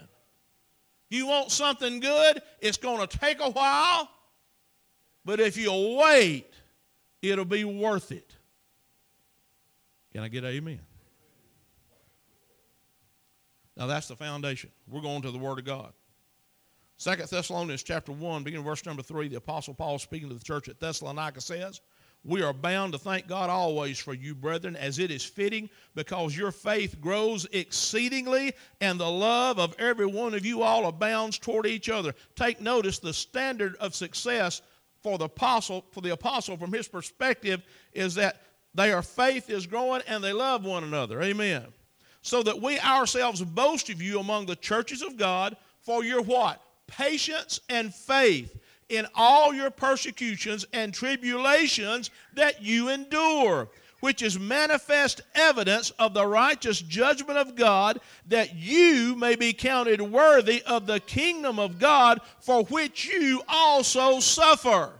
If 1.10 1.18
you 1.18 1.26
want 1.26 1.52
something 1.52 2.00
good, 2.00 2.42
it's 2.60 2.78
going 2.78 3.06
to 3.06 3.18
take 3.18 3.40
a 3.40 3.50
while, 3.50 4.10
but 5.26 5.40
if 5.40 5.58
you 5.58 5.72
wait, 6.02 6.52
it'll 7.22 7.46
be 7.46 7.64
worth 7.64 8.12
it. 8.12 8.36
Can 10.14 10.24
I 10.24 10.28
get 10.28 10.46
amen? 10.46 10.80
Now 13.76 13.88
that's 13.88 14.08
the 14.08 14.16
foundation. 14.16 14.70
We're 14.88 15.02
going 15.02 15.24
to 15.24 15.32
the 15.32 15.38
Word 15.38 15.60
of 15.60 15.66
God. 15.66 15.92
Second 16.98 17.28
Thessalonians 17.28 17.84
chapter 17.84 18.12
1, 18.12 18.44
beginning 18.44 18.64
verse 18.66 18.86
number 18.86 19.02
3, 19.02 19.28
the 19.28 19.38
Apostle 19.38 19.74
Paul 19.74 19.98
speaking 20.00 20.30
to 20.30 20.36
the 20.36 20.44
church 20.44 20.70
at 20.70 20.80
Thessalonica 20.80 21.42
says, 21.42 21.82
we 22.26 22.42
are 22.42 22.54
bound 22.54 22.94
to 22.94 23.00
thank 23.00 23.28
God 23.28 23.50
always 23.50 24.00
for 24.00 24.14
you, 24.14 24.34
brethren, 24.34 24.78
as 24.78 24.98
it 24.98 25.12
is 25.12 25.26
fitting, 25.26 25.70
because 25.94 26.38
your 26.38 26.52
faith 26.52 27.02
grows 27.02 27.46
exceedingly, 27.52 28.54
and 28.80 28.98
the 28.98 29.10
love 29.10 29.60
of 29.60 29.76
every 29.78 30.06
one 30.06 30.34
of 30.34 30.46
you 30.46 30.62
all 30.62 30.88
abounds 30.88 31.38
toward 31.38 31.66
each 31.66 31.90
other. 31.90 32.14
Take 32.38 32.62
notice 32.62 33.00
the 33.00 33.14
standard 33.14 33.76
of 33.82 33.94
success 33.94 34.62
for 35.02 35.18
the 35.18 35.26
apostle, 35.26 35.84
for 35.92 36.00
the 36.00 36.14
apostle 36.14 36.56
from 36.56 36.72
his 36.72 36.88
perspective, 36.88 37.62
is 37.92 38.16
that 38.16 38.42
their 38.76 39.02
faith 39.02 39.50
is 39.50 39.68
growing 39.68 40.02
and 40.08 40.24
they 40.24 40.34
love 40.34 40.66
one 40.66 40.84
another. 40.84 41.22
Amen. 41.22 41.66
So 42.22 42.42
that 42.44 42.62
we 42.62 42.80
ourselves 42.80 43.42
boast 43.44 43.90
of 43.90 44.02
you 44.02 44.20
among 44.20 44.46
the 44.46 44.56
churches 44.56 45.02
of 45.02 45.18
God 45.18 45.56
for 45.82 46.04
your 46.04 46.22
what? 46.22 46.62
Patience 46.88 47.60
and 47.70 47.94
faith 47.94 48.58
in 48.90 49.08
all 49.16 49.54
your 49.54 49.72
persecutions 49.72 50.66
and 50.74 50.94
tribulations 50.94 52.10
that 52.34 52.62
you 52.62 52.90
endure, 52.90 53.70
which 54.00 54.22
is 54.22 54.40
manifest 54.40 55.22
evidence 55.36 55.92
of 55.92 56.14
the 56.14 56.26
righteous 56.26 56.82
judgment 56.82 57.38
of 57.38 57.56
God, 57.56 58.00
that 58.28 58.56
you 58.56 59.16
may 59.16 59.36
be 59.36 59.54
counted 59.54 60.02
worthy 60.02 60.62
of 60.64 60.86
the 60.86 61.00
kingdom 61.02 61.60
of 61.60 61.80
God 61.80 62.20
for 62.40 62.64
which 62.66 63.06
you 63.06 63.42
also 63.48 64.20
suffer. 64.20 64.92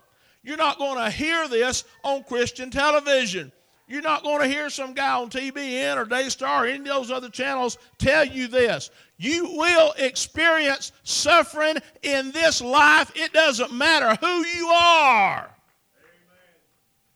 You're 0.44 0.58
not 0.58 0.78
going 0.78 0.98
to 0.98 1.10
hear 1.10 1.48
this 1.48 1.86
on 2.04 2.24
Christian 2.24 2.70
television. 2.70 3.52
You're 3.88 4.02
not 4.02 4.24
going 4.24 4.42
to 4.42 4.48
hear 4.48 4.70
some 4.70 4.94
guy 4.94 5.14
on 5.14 5.30
TBN 5.30 5.98
or 5.98 6.06
Daystar 6.06 6.64
or 6.64 6.68
any 6.68 6.80
of 6.80 6.86
those 6.86 7.12
other 7.12 7.30
channels 7.30 7.78
tell 7.98 8.26
you 8.26 8.48
this. 8.48 8.90
You 9.18 9.58
will 9.58 9.94
experience 9.98 10.92
suffering 11.04 11.78
in 12.02 12.32
this 12.32 12.62
life. 12.62 13.12
It 13.16 13.34
doesn't 13.34 13.74
matter 13.74 14.16
who 14.26 14.46
you 14.46 14.68
are. 14.68 15.50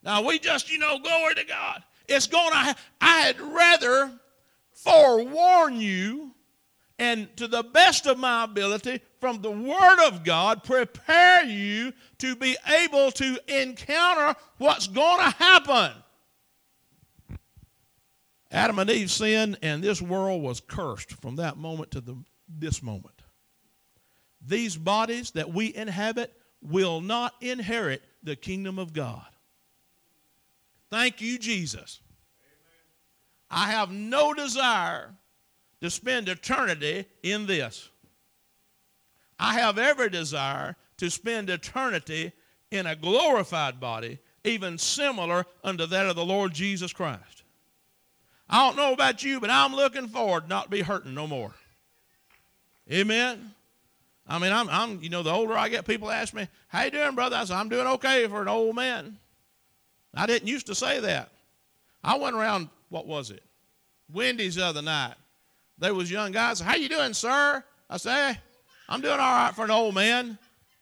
Now, 0.03 0.21
we 0.21 0.39
just, 0.39 0.71
you 0.71 0.77
know, 0.77 0.99
glory 0.99 1.35
to 1.35 1.45
God. 1.45 1.83
It's 2.07 2.27
going 2.27 2.51
to, 2.51 2.75
I'd 3.01 3.39
rather 3.39 4.11
forewarn 4.71 5.81
you 5.81 6.31
and 6.99 7.35
to 7.37 7.47
the 7.47 7.63
best 7.63 8.07
of 8.07 8.17
my 8.17 8.43
ability 8.43 9.01
from 9.19 9.41
the 9.41 9.51
Word 9.51 10.07
of 10.07 10.23
God 10.23 10.63
prepare 10.63 11.43
you 11.45 11.93
to 12.19 12.35
be 12.35 12.55
able 12.67 13.11
to 13.11 13.39
encounter 13.47 14.37
what's 14.57 14.87
going 14.87 15.19
to 15.19 15.35
happen. 15.37 15.91
Adam 18.51 18.79
and 18.79 18.89
Eve 18.89 19.11
sinned, 19.11 19.57
and 19.61 19.83
this 19.83 20.01
world 20.01 20.41
was 20.41 20.61
cursed 20.61 21.13
from 21.13 21.35
that 21.35 21.57
moment 21.57 21.91
to 21.91 22.01
the, 22.01 22.15
this 22.47 22.81
moment. 22.81 23.21
These 24.45 24.77
bodies 24.77 25.31
that 25.31 25.53
we 25.53 25.75
inhabit 25.75 26.33
will 26.61 27.01
not 27.01 27.33
inherit 27.41 28.01
the 28.23 28.35
kingdom 28.35 28.79
of 28.79 28.93
God. 28.93 29.25
Thank 30.89 31.21
you, 31.21 31.37
Jesus. 31.37 31.99
Amen. 33.51 33.67
I 33.67 33.71
have 33.71 33.91
no 33.91 34.33
desire 34.33 35.13
to 35.81 35.89
spend 35.89 36.29
eternity 36.29 37.05
in 37.23 37.45
this. 37.45 37.89
I 39.37 39.59
have 39.59 39.77
every 39.77 40.09
desire 40.09 40.75
to 40.97 41.09
spend 41.09 41.49
eternity 41.49 42.31
in 42.71 42.85
a 42.85 42.95
glorified 42.95 43.79
body, 43.79 44.19
even 44.43 44.77
similar 44.77 45.45
unto 45.63 45.85
that 45.85 46.07
of 46.07 46.15
the 46.15 46.25
Lord 46.25 46.53
Jesus 46.53 46.91
Christ. 46.93 47.36
I 48.49 48.65
don't 48.65 48.77
know 48.77 48.93
about 48.93 49.23
you, 49.23 49.39
but 49.39 49.49
I'm 49.49 49.75
looking 49.75 50.07
forward 50.07 50.47
not 50.47 50.65
to 50.65 50.69
be 50.69 50.81
hurting 50.81 51.13
no 51.13 51.27
more. 51.27 51.53
Amen. 52.91 53.53
I 54.27 54.39
mean, 54.39 54.51
I'm, 54.51 54.69
I'm, 54.69 55.01
you 55.01 55.09
know, 55.09 55.23
the 55.23 55.31
older 55.31 55.57
I 55.57 55.69
get, 55.69 55.85
people 55.85 56.09
ask 56.09 56.33
me, 56.33 56.47
"How 56.67 56.83
you 56.83 56.91
doing, 56.91 57.15
brother?" 57.15 57.35
I 57.35 57.45
say, 57.45 57.55
"I'm 57.55 57.69
doing 57.69 57.87
okay 57.87 58.27
for 58.27 58.41
an 58.41 58.47
old 58.47 58.75
man." 58.75 59.17
I 60.13 60.25
didn't 60.25 60.47
used 60.47 60.67
to 60.67 60.75
say 60.75 60.99
that. 60.99 61.29
I 62.03 62.17
went 62.17 62.35
around, 62.35 62.69
what 62.89 63.05
was 63.05 63.29
it? 63.29 63.43
Wendy's 64.11 64.55
the 64.55 64.65
other 64.65 64.81
night. 64.81 65.15
There 65.77 65.93
was 65.93 66.09
young 66.09 66.31
guys. 66.31 66.59
How 66.59 66.75
you 66.75 66.89
doing, 66.89 67.13
sir? 67.13 67.63
I 67.89 67.97
said, 67.97 68.33
hey, 68.33 68.39
I'm 68.89 69.01
doing 69.01 69.19
all 69.19 69.19
right 69.19 69.53
for 69.53 69.65
an 69.65 69.71
old 69.71 69.93
man. 69.93 70.37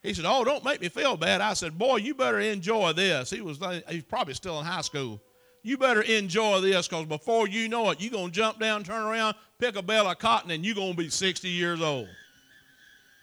He 0.06 0.14
said, 0.14 0.26
"Oh, 0.28 0.44
don't 0.44 0.64
make 0.64 0.82
me 0.82 0.90
feel 0.90 1.18
bad." 1.18 1.42
I 1.42 1.54
said, 1.54 1.78
"Boy, 1.80 1.98
you 1.98 2.14
better 2.14 2.40
enjoy 2.40 2.94
this." 2.94 3.32
He 3.32 3.42
was 3.42 3.58
he's 3.90 4.04
probably 4.04 4.36
still 4.36 4.60
in 4.60 4.66
high 4.66 4.82
school. 4.82 5.20
You 5.66 5.80
better 5.80 6.04
enjoy 6.04 6.62
this 6.62 6.88
because 6.88 7.08
before 7.08 7.48
you 7.48 7.68
know 7.68 7.90
it, 7.90 8.00
you're 8.00 8.12
going 8.12 8.28
to 8.28 8.32
jump 8.32 8.60
down, 8.60 8.84
turn 8.84 9.02
around, 9.02 9.36
pick 9.58 9.76
a 9.76 9.82
bale 9.82 10.08
of 10.08 10.20
cotton, 10.20 10.52
and 10.52 10.64
you're 10.64 10.76
going 10.76 10.92
to 10.92 10.98
be 10.98 11.10
60 11.10 11.50
years 11.50 11.82
old. 11.82 12.08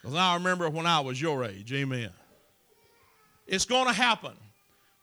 Because 0.01 0.17
I 0.17 0.33
remember 0.33 0.69
when 0.69 0.85
I 0.85 0.99
was 0.99 1.21
your 1.21 1.45
age. 1.45 1.71
Amen. 1.71 2.09
It's 3.47 3.63
going 3.63 3.87
to 3.87 3.93
happen. 3.93 4.33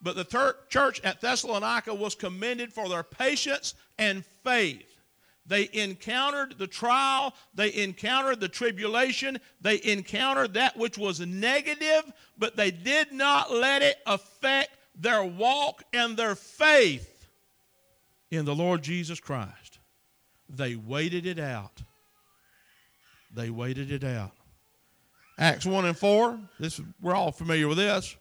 But 0.02 0.16
the 0.16 0.24
thir- 0.24 0.56
church 0.68 1.00
at 1.00 1.22
Thessalonica 1.22 1.94
was 1.94 2.14
commended 2.14 2.74
for 2.74 2.90
their 2.90 3.02
patience 3.02 3.72
and 3.98 4.22
faith. 4.44 4.98
They 5.46 5.70
encountered 5.72 6.58
the 6.58 6.66
trial, 6.66 7.32
they 7.54 7.72
encountered 7.72 8.40
the 8.40 8.48
tribulation, 8.50 9.40
they 9.62 9.80
encountered 9.82 10.52
that 10.54 10.76
which 10.76 10.98
was 10.98 11.20
negative, 11.20 12.12
but 12.36 12.56
they 12.56 12.70
did 12.70 13.12
not 13.12 13.50
let 13.50 13.80
it 13.80 13.96
affect 14.04 14.76
their 14.94 15.24
walk 15.24 15.82
and 15.94 16.18
their 16.18 16.34
faith 16.34 17.19
in 18.30 18.44
the 18.44 18.54
Lord 18.54 18.82
Jesus 18.82 19.20
Christ. 19.20 19.78
They 20.48 20.76
waited 20.76 21.26
it 21.26 21.38
out. 21.38 21.82
They 23.34 23.50
waited 23.50 23.92
it 23.92 24.04
out. 24.04 24.32
Acts 25.38 25.64
1 25.64 25.86
and 25.86 25.96
4, 25.96 26.38
this, 26.58 26.80
we're 27.00 27.14
all 27.14 27.32
familiar 27.32 27.66
with 27.66 27.78
this. 27.78 28.16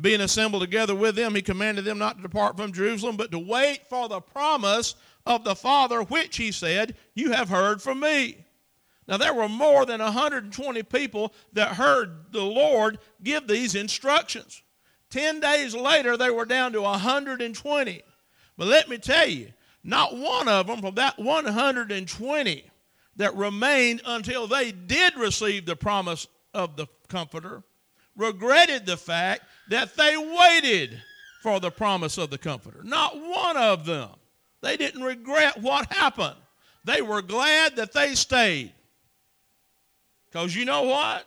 Being 0.00 0.20
assembled 0.20 0.62
together 0.62 0.94
with 0.94 1.16
them, 1.16 1.34
he 1.34 1.42
commanded 1.42 1.84
them 1.84 1.98
not 1.98 2.16
to 2.16 2.22
depart 2.22 2.56
from 2.56 2.72
Jerusalem, 2.72 3.16
but 3.16 3.30
to 3.32 3.38
wait 3.38 3.88
for 3.88 4.08
the 4.08 4.20
promise 4.20 4.94
of 5.24 5.42
the 5.42 5.56
Father, 5.56 6.02
which 6.02 6.36
he 6.36 6.52
said, 6.52 6.94
You 7.14 7.32
have 7.32 7.48
heard 7.48 7.80
from 7.80 8.00
me. 8.00 8.44
Now, 9.08 9.16
there 9.16 9.34
were 9.34 9.48
more 9.48 9.86
than 9.86 10.00
120 10.00 10.82
people 10.84 11.32
that 11.52 11.76
heard 11.76 12.32
the 12.32 12.42
Lord 12.42 12.98
give 13.22 13.46
these 13.46 13.74
instructions. 13.74 14.62
Ten 15.10 15.40
days 15.40 15.74
later, 15.74 16.16
they 16.16 16.30
were 16.30 16.44
down 16.44 16.72
to 16.72 16.82
120. 16.82 18.02
But 18.56 18.68
let 18.68 18.88
me 18.88 18.98
tell 18.98 19.28
you, 19.28 19.52
not 19.84 20.16
one 20.16 20.48
of 20.48 20.66
them 20.66 20.80
from 20.80 20.94
that 20.96 21.18
120 21.18 22.70
that 23.16 23.36
remained 23.36 24.02
until 24.04 24.46
they 24.46 24.72
did 24.72 25.16
receive 25.16 25.66
the 25.66 25.76
promise 25.76 26.26
of 26.54 26.76
the 26.76 26.86
Comforter 27.08 27.62
regretted 28.16 28.86
the 28.86 28.96
fact 28.96 29.42
that 29.68 29.94
they 29.96 30.16
waited 30.16 31.00
for 31.42 31.60
the 31.60 31.70
promise 31.70 32.18
of 32.18 32.30
the 32.30 32.38
Comforter. 32.38 32.80
Not 32.82 33.14
one 33.14 33.56
of 33.56 33.86
them. 33.86 34.10
They 34.62 34.76
didn't 34.76 35.02
regret 35.02 35.60
what 35.60 35.92
happened. 35.92 36.36
They 36.84 37.02
were 37.02 37.22
glad 37.22 37.76
that 37.76 37.92
they 37.92 38.14
stayed. 38.14 38.72
Because 40.26 40.54
you 40.54 40.64
know 40.64 40.82
what? 40.82 41.24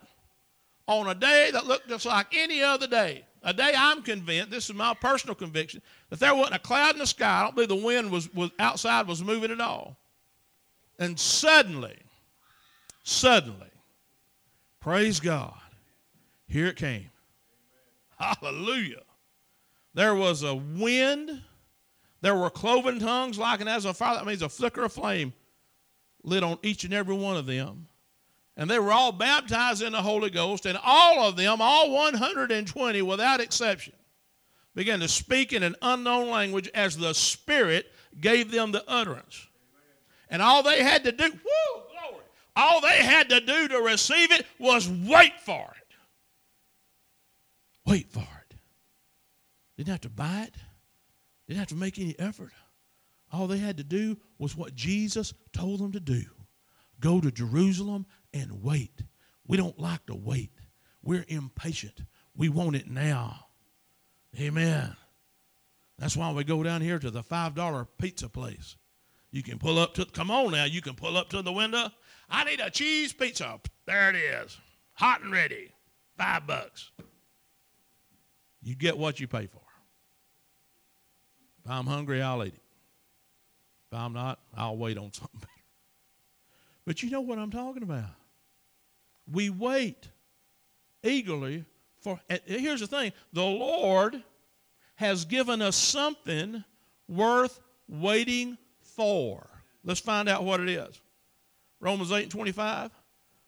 On 0.87 1.07
a 1.07 1.15
day 1.15 1.49
that 1.53 1.67
looked 1.67 1.87
just 1.87 2.05
like 2.05 2.27
any 2.35 2.61
other 2.61 2.87
day, 2.87 3.25
a 3.43 3.53
day 3.53 3.73
I'm 3.75 4.01
convinced, 4.01 4.51
this 4.51 4.69
is 4.69 4.75
my 4.75 4.93
personal 4.93 5.35
conviction, 5.35 5.81
that 6.09 6.19
there 6.19 6.35
wasn't 6.35 6.55
a 6.55 6.59
cloud 6.59 6.95
in 6.95 6.99
the 6.99 7.07
sky. 7.07 7.39
I 7.39 7.43
don't 7.43 7.55
believe 7.55 7.69
the 7.69 7.75
wind 7.75 8.11
was, 8.11 8.33
was 8.33 8.51
outside 8.59 9.07
was 9.07 9.23
moving 9.23 9.51
at 9.51 9.61
all. 9.61 9.97
And 10.97 11.19
suddenly, 11.19 11.97
suddenly, 13.03 13.71
praise 14.81 15.19
God, 15.19 15.53
here 16.47 16.67
it 16.67 16.75
came. 16.75 17.09
Hallelujah. 18.19 19.03
There 19.93 20.15
was 20.15 20.43
a 20.43 20.55
wind. 20.55 21.41
There 22.21 22.35
were 22.35 22.49
cloven 22.49 22.99
tongues 22.99 23.37
like 23.37 23.61
and 23.61 23.69
as 23.69 23.85
a 23.85 23.93
fire. 23.93 24.15
That 24.15 24.25
means 24.25 24.41
a 24.41 24.49
flicker 24.49 24.83
of 24.83 24.91
flame 24.91 25.33
lit 26.23 26.43
on 26.43 26.57
each 26.61 26.83
and 26.83 26.93
every 26.93 27.15
one 27.15 27.37
of 27.37 27.45
them. 27.45 27.87
And 28.59 28.69
they 28.69 28.77
were 28.77 28.91
all 28.91 29.13
baptized 29.13 29.81
in 29.81 29.93
the 29.93 30.01
Holy 30.01 30.29
Ghost, 30.29 30.65
and 30.65 30.77
all 30.83 31.23
of 31.23 31.37
them, 31.37 31.61
all 31.61 31.91
120 31.91 33.01
without 33.03 33.39
exception, 33.39 33.93
began 34.75 34.99
to 34.99 35.07
speak 35.07 35.53
in 35.53 35.63
an 35.63 35.77
unknown 35.81 36.29
language 36.29 36.69
as 36.75 36.97
the 36.97 37.13
Spirit 37.13 37.89
gave 38.19 38.51
them 38.51 38.73
the 38.73 38.83
utterance. 38.85 39.47
And 40.29 40.41
all 40.41 40.61
they 40.61 40.83
had 40.83 41.05
to 41.05 41.13
do, 41.13 41.23
whoo, 41.23 41.83
glory, 41.89 42.25
all 42.53 42.81
they 42.81 42.97
had 42.97 43.29
to 43.29 43.39
do 43.39 43.69
to 43.69 43.77
receive 43.77 44.29
it 44.33 44.45
was 44.59 44.89
wait 44.89 45.39
for 45.39 45.73
it. 45.77 45.95
Wait 47.85 48.11
for 48.11 48.19
it. 48.19 48.55
Didn't 49.77 49.91
have 49.91 50.01
to 50.01 50.09
buy 50.09 50.41
it, 50.47 50.55
didn't 51.47 51.59
have 51.59 51.69
to 51.69 51.75
make 51.75 51.97
any 51.97 52.19
effort. 52.19 52.51
All 53.31 53.47
they 53.47 53.59
had 53.59 53.77
to 53.77 53.85
do 53.85 54.17
was 54.37 54.57
what 54.57 54.75
Jesus 54.75 55.33
told 55.53 55.79
them 55.79 55.93
to 55.93 56.01
do 56.01 56.25
go 56.99 57.21
to 57.21 57.31
Jerusalem 57.31 58.05
and 58.33 58.63
wait. 58.63 59.03
We 59.47 59.57
don't 59.57 59.79
like 59.79 60.05
to 60.05 60.15
wait, 60.15 60.51
we're 61.01 61.25
impatient. 61.27 62.03
We 62.35 62.49
want 62.49 62.75
it 62.75 62.89
now. 62.89 63.47
Amen. 64.39 64.95
That's 65.97 66.15
why 66.15 66.31
we 66.31 66.43
go 66.43 66.63
down 66.63 66.81
here 66.81 66.99
to 66.99 67.11
the 67.11 67.23
$5 67.23 67.87
pizza 67.97 68.29
place. 68.29 68.77
You 69.31 69.43
can 69.43 69.59
pull 69.59 69.77
up 69.77 69.93
to, 69.95 70.05
come 70.05 70.31
on 70.31 70.51
now, 70.51 70.65
you 70.65 70.81
can 70.81 70.95
pull 70.95 71.17
up 71.17 71.29
to 71.29 71.41
the 71.41 71.51
window. 71.51 71.89
I 72.29 72.43
need 72.43 72.59
a 72.59 72.69
cheese 72.69 73.11
pizza. 73.11 73.59
There 73.85 74.09
it 74.09 74.15
is, 74.15 74.57
hot 74.93 75.21
and 75.21 75.31
ready, 75.31 75.71
five 76.17 76.47
bucks. 76.47 76.91
You 78.61 78.75
get 78.75 78.97
what 78.97 79.19
you 79.19 79.27
pay 79.27 79.47
for. 79.47 79.61
If 81.63 81.71
I'm 81.71 81.85
hungry, 81.85 82.21
I'll 82.21 82.43
eat 82.43 82.53
it. 82.53 82.61
If 83.91 83.97
I'm 83.97 84.13
not, 84.13 84.39
I'll 84.55 84.77
wait 84.77 84.97
on 84.97 85.11
something 85.11 85.39
better. 85.39 85.51
But 86.85 87.03
you 87.03 87.09
know 87.09 87.21
what 87.21 87.39
I'm 87.39 87.51
talking 87.51 87.83
about. 87.83 88.18
We 89.31 89.49
wait 89.49 90.09
eagerly 91.03 91.65
for. 92.01 92.19
here's 92.45 92.81
the 92.81 92.87
thing 92.87 93.11
the 93.33 93.45
Lord 93.45 94.23
has 94.95 95.25
given 95.25 95.61
us 95.61 95.75
something 95.75 96.63
worth 97.07 97.59
waiting 97.87 98.57
for. 98.81 99.47
Let's 99.83 99.99
find 99.99 100.27
out 100.27 100.43
what 100.43 100.59
it 100.59 100.69
is. 100.69 101.01
Romans 101.79 102.11
8 102.11 102.23
and 102.23 102.31
25. 102.31 102.91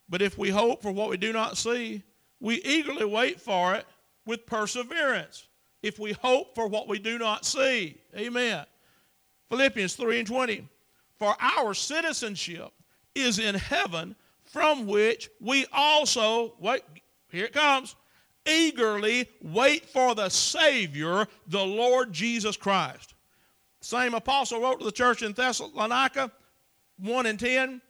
But 0.09 0.21
if 0.21 0.37
we 0.37 0.49
hope 0.49 0.81
for 0.81 0.91
what 0.91 1.09
we 1.09 1.17
do 1.17 1.33
not 1.33 1.57
see, 1.57 2.03
we 2.39 2.61
eagerly 2.63 3.05
wait 3.05 3.39
for 3.39 3.75
it 3.75 3.85
with 4.25 4.45
perseverance 4.45 5.47
if 5.81 5.99
we 5.99 6.13
hope 6.13 6.55
for 6.55 6.67
what 6.67 6.87
we 6.87 6.99
do 6.99 7.17
not 7.17 7.45
see. 7.45 7.97
Amen. 8.15 8.65
Philippians 9.49 9.95
3 9.95 10.19
and 10.19 10.27
20. 10.27 10.67
For 11.17 11.35
our 11.39 11.73
citizenship 11.73 12.71
is 13.13 13.39
in 13.39 13.55
heaven, 13.55 14.15
from 14.51 14.85
which 14.85 15.29
we 15.39 15.65
also, 15.71 16.53
wait, 16.59 16.81
here 17.29 17.45
it 17.45 17.53
comes, 17.53 17.95
eagerly 18.45 19.29
wait 19.41 19.85
for 19.85 20.13
the 20.13 20.29
Savior, 20.29 21.25
the 21.47 21.63
Lord 21.63 22.11
Jesus 22.11 22.57
Christ. 22.57 23.13
Same 23.79 24.13
apostle 24.13 24.61
wrote 24.61 24.79
to 24.79 24.85
the 24.85 24.91
church 24.91 25.23
in 25.23 25.33
Thessalonica 25.33 26.31
1 26.99 27.25
and 27.25 27.39
10. 27.39 27.81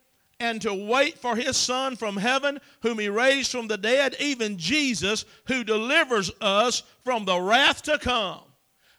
and 0.41 0.59
to 0.59 0.73
wait 0.73 1.19
for 1.19 1.35
his 1.35 1.55
Son 1.55 1.95
from 1.95 2.17
heaven, 2.17 2.59
whom 2.81 2.97
he 2.97 3.09
raised 3.09 3.51
from 3.51 3.67
the 3.67 3.77
dead, 3.77 4.15
even 4.19 4.57
Jesus, 4.57 5.23
who 5.45 5.63
delivers 5.63 6.31
us 6.41 6.81
from 7.03 7.25
the 7.25 7.39
wrath 7.39 7.83
to 7.83 7.99
come. 7.99 8.41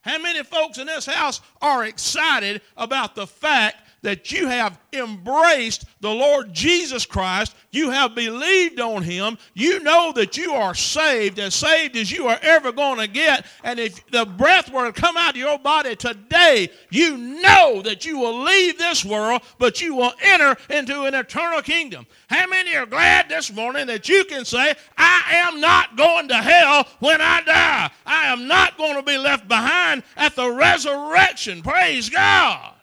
How 0.02 0.18
many 0.18 0.44
folks 0.44 0.78
in 0.78 0.86
this 0.86 1.06
house 1.06 1.40
are 1.60 1.84
excited 1.84 2.60
about 2.76 3.16
the 3.16 3.26
fact 3.26 3.81
that 4.02 4.32
you 4.32 4.48
have 4.48 4.78
embraced 4.92 5.86
the 6.00 6.10
Lord 6.10 6.52
Jesus 6.52 7.06
Christ, 7.06 7.54
you 7.70 7.90
have 7.90 8.14
believed 8.14 8.80
on 8.80 9.02
Him, 9.02 9.38
you 9.54 9.80
know 9.80 10.12
that 10.12 10.36
you 10.36 10.52
are 10.52 10.74
saved, 10.74 11.38
as 11.38 11.54
saved 11.54 11.96
as 11.96 12.10
you 12.10 12.26
are 12.26 12.38
ever 12.42 12.72
going 12.72 12.98
to 12.98 13.06
get. 13.06 13.46
And 13.64 13.78
if 13.78 14.04
the 14.10 14.26
breath 14.26 14.70
were 14.70 14.90
to 14.90 14.92
come 14.92 15.16
out 15.16 15.30
of 15.30 15.36
your 15.36 15.58
body 15.58 15.96
today, 15.96 16.70
you 16.90 17.16
know 17.16 17.80
that 17.82 18.04
you 18.04 18.18
will 18.18 18.42
leave 18.42 18.76
this 18.76 19.04
world, 19.04 19.42
but 19.58 19.80
you 19.80 19.94
will 19.94 20.12
enter 20.20 20.56
into 20.68 21.04
an 21.04 21.14
eternal 21.14 21.62
kingdom. 21.62 22.06
How 22.28 22.46
many 22.46 22.76
are 22.76 22.86
glad 22.86 23.28
this 23.28 23.52
morning 23.52 23.86
that 23.86 24.08
you 24.08 24.24
can 24.24 24.44
say, 24.44 24.74
I 24.98 25.22
am 25.30 25.60
not 25.60 25.96
going 25.96 26.28
to 26.28 26.36
hell 26.36 26.86
when 26.98 27.20
I 27.20 27.40
die? 27.42 27.90
I 28.04 28.26
am 28.26 28.48
not 28.48 28.76
going 28.76 28.96
to 28.96 29.02
be 29.02 29.16
left 29.16 29.48
behind 29.48 30.02
at 30.16 30.34
the 30.34 30.50
resurrection. 30.50 31.62
Praise 31.62 32.10
God. 32.10 32.74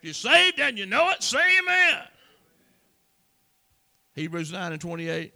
If 0.00 0.04
you're 0.04 0.14
saved 0.14 0.58
and 0.60 0.78
you 0.78 0.86
know 0.86 1.10
it, 1.10 1.22
say 1.22 1.38
amen. 1.58 2.02
Hebrews 4.14 4.50
9 4.50 4.72
and 4.72 4.80
28. 4.80 5.34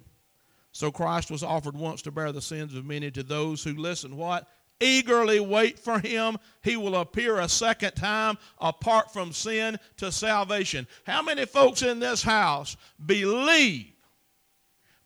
So 0.72 0.90
Christ 0.90 1.30
was 1.30 1.42
offered 1.42 1.76
once 1.76 2.00
to 2.02 2.10
bear 2.10 2.32
the 2.32 2.40
sins 2.40 2.74
of 2.74 2.86
many 2.86 3.10
to 3.10 3.22
those 3.22 3.62
who 3.62 3.74
listen. 3.74 4.16
What? 4.16 4.48
Eagerly 4.80 5.38
wait 5.38 5.78
for 5.78 5.98
him. 5.98 6.38
He 6.62 6.78
will 6.78 6.96
appear 6.96 7.40
a 7.40 7.48
second 7.48 7.92
time 7.92 8.38
apart 8.58 9.12
from 9.12 9.34
sin 9.34 9.78
to 9.98 10.10
salvation. 10.10 10.88
How 11.06 11.22
many 11.22 11.44
folks 11.44 11.82
in 11.82 12.00
this 12.00 12.22
house 12.22 12.78
believe 13.04 13.92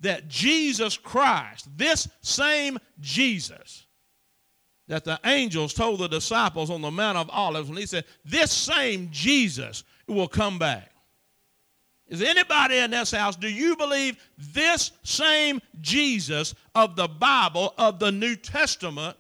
that 0.01 0.29
Jesus 0.29 0.97
Christ, 0.97 1.69
this 1.77 2.07
same 2.23 2.79
Jesus, 3.01 3.88
that 4.89 5.05
the 5.05 5.21
angels 5.25 5.75
told 5.75 6.01
the 6.01 6.09
disciples 6.09 6.71
on 6.71 6.83
the 6.83 6.91
Mount 6.91 7.19
of 7.19 7.31
Olives 7.31 7.69
when 7.69 7.79
he 7.79 7.87
said, 7.87 8.05
This 8.25 8.51
same 8.51 9.09
Jesus 9.11 9.85
will 10.07 10.29
come 10.29 10.59
back. 10.59 10.91
Is 12.09 12.23
anybody 12.23 12.79
in 12.79 12.91
this 12.91 13.11
house, 13.11 13.37
do 13.37 13.49
you 13.49 13.77
believe 13.77 14.17
this 14.39 14.93
same 15.03 15.61
Jesus 15.83 16.55
of 16.75 16.97
the 16.97 17.07
Bible, 17.07 17.75
of 17.77 17.99
the 17.99 18.11
New 18.11 18.35
Testament, 18.35 19.15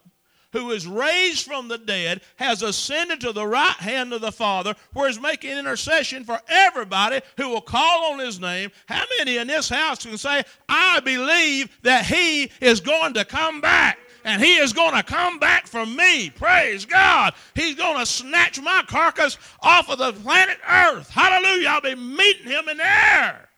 who 0.52 0.70
is 0.70 0.86
raised 0.86 1.44
from 1.44 1.68
the 1.68 1.76
dead, 1.76 2.22
has 2.36 2.62
ascended 2.62 3.20
to 3.20 3.32
the 3.32 3.46
right 3.46 3.76
hand 3.76 4.14
of 4.14 4.22
the 4.22 4.32
Father, 4.32 4.74
where 4.94 5.06
he's 5.06 5.20
making 5.20 5.58
intercession 5.58 6.24
for 6.24 6.40
everybody 6.48 7.20
who 7.36 7.50
will 7.50 7.60
call 7.60 8.12
on 8.12 8.20
his 8.20 8.40
name? 8.40 8.70
How 8.86 9.04
many 9.18 9.36
in 9.36 9.48
this 9.48 9.68
house 9.68 10.06
can 10.06 10.16
say, 10.16 10.42
I 10.66 11.00
believe 11.00 11.68
that 11.82 12.06
he 12.06 12.50
is 12.62 12.80
going 12.80 13.12
to 13.14 13.26
come 13.26 13.60
back? 13.60 13.98
And 14.24 14.42
he 14.42 14.56
is 14.56 14.72
going 14.72 14.94
to 14.94 15.02
come 15.02 15.38
back 15.38 15.66
for 15.66 15.86
me. 15.86 16.30
Praise 16.30 16.84
God. 16.84 17.34
He's 17.54 17.74
going 17.74 17.98
to 17.98 18.06
snatch 18.06 18.60
my 18.60 18.82
carcass 18.86 19.38
off 19.60 19.88
of 19.88 19.98
the 19.98 20.12
planet 20.12 20.58
Earth. 20.68 21.10
Hallelujah. 21.10 21.68
I'll 21.68 21.80
be 21.80 21.94
meeting 21.94 22.46
him 22.46 22.68
in 22.68 22.76
the 22.78 22.86
air. 22.86 23.48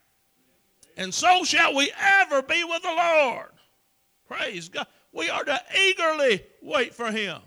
And 0.96 1.14
so 1.14 1.44
shall 1.44 1.74
we 1.74 1.90
ever 1.98 2.42
be 2.42 2.62
with 2.64 2.82
the 2.82 2.94
Lord. 2.94 3.50
Praise 4.28 4.68
God. 4.68 4.86
We 5.12 5.28
are 5.28 5.44
to 5.44 5.60
eagerly 5.76 6.44
wait 6.62 6.94
for 6.94 7.10
him. 7.10 7.40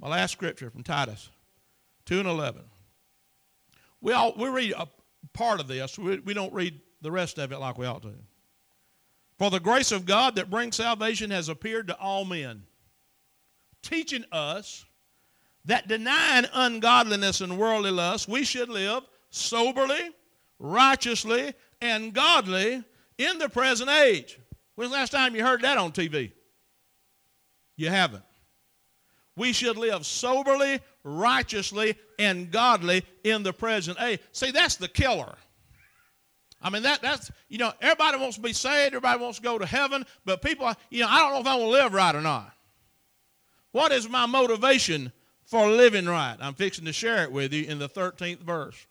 My 0.00 0.08
last 0.08 0.32
scripture 0.32 0.70
from 0.70 0.82
Titus 0.82 1.28
2 2.06 2.20
and 2.20 2.28
11. 2.28 2.62
We, 4.00 4.12
all, 4.12 4.34
we 4.36 4.48
read 4.48 4.72
a 4.76 4.88
part 5.32 5.60
of 5.60 5.68
this, 5.68 5.98
we, 5.98 6.20
we 6.20 6.34
don't 6.34 6.52
read 6.52 6.80
the 7.02 7.10
rest 7.10 7.38
of 7.38 7.52
it 7.52 7.58
like 7.58 7.76
we 7.76 7.86
ought 7.86 8.02
to. 8.02 8.14
For 9.38 9.50
the 9.50 9.60
grace 9.60 9.92
of 9.92 10.04
God 10.04 10.34
that 10.36 10.50
brings 10.50 10.76
salvation 10.76 11.30
has 11.30 11.48
appeared 11.48 11.86
to 11.88 11.98
all 11.98 12.24
men, 12.24 12.64
teaching 13.82 14.24
us 14.32 14.84
that 15.64 15.86
denying 15.86 16.46
ungodliness 16.52 17.40
and 17.40 17.58
worldly 17.58 17.90
lust, 17.90 18.28
we 18.28 18.44
should 18.44 18.68
live 18.68 19.04
soberly, 19.30 20.10
righteously, 20.58 21.54
and 21.80 22.12
godly 22.12 22.82
in 23.18 23.38
the 23.38 23.48
present 23.48 23.90
age. 23.90 24.40
When's 24.74 24.90
the 24.90 24.96
last 24.96 25.10
time 25.10 25.36
you 25.36 25.44
heard 25.44 25.62
that 25.62 25.78
on 25.78 25.92
TV? 25.92 26.32
You 27.76 27.90
haven't. 27.90 28.24
We 29.36 29.52
should 29.52 29.76
live 29.76 30.04
soberly, 30.04 30.80
righteously, 31.04 31.96
and 32.18 32.50
godly 32.50 33.04
in 33.22 33.44
the 33.44 33.52
present 33.52 34.00
age. 34.00 34.20
See, 34.32 34.50
that's 34.50 34.76
the 34.76 34.88
killer. 34.88 35.36
I 36.60 36.70
mean, 36.70 36.82
that, 36.82 37.00
that's, 37.02 37.30
you 37.48 37.58
know, 37.58 37.72
everybody 37.80 38.18
wants 38.18 38.36
to 38.36 38.42
be 38.42 38.52
saved, 38.52 38.94
everybody 38.94 39.20
wants 39.20 39.38
to 39.38 39.44
go 39.44 39.58
to 39.58 39.66
heaven, 39.66 40.04
but 40.24 40.42
people, 40.42 40.72
you 40.90 41.02
know, 41.02 41.08
I 41.08 41.18
don't 41.18 41.34
know 41.34 41.40
if 41.40 41.46
I 41.46 41.56
want 41.56 41.66
to 41.66 41.82
live 41.82 41.94
right 41.94 42.14
or 42.14 42.20
not. 42.20 42.52
What 43.72 43.92
is 43.92 44.08
my 44.08 44.26
motivation 44.26 45.12
for 45.44 45.68
living 45.68 46.06
right? 46.06 46.36
I'm 46.40 46.54
fixing 46.54 46.84
to 46.86 46.92
share 46.92 47.22
it 47.22 47.30
with 47.32 47.52
you 47.52 47.64
in 47.64 47.78
the 47.78 47.88
13th 47.88 48.40
verse. 48.40 48.86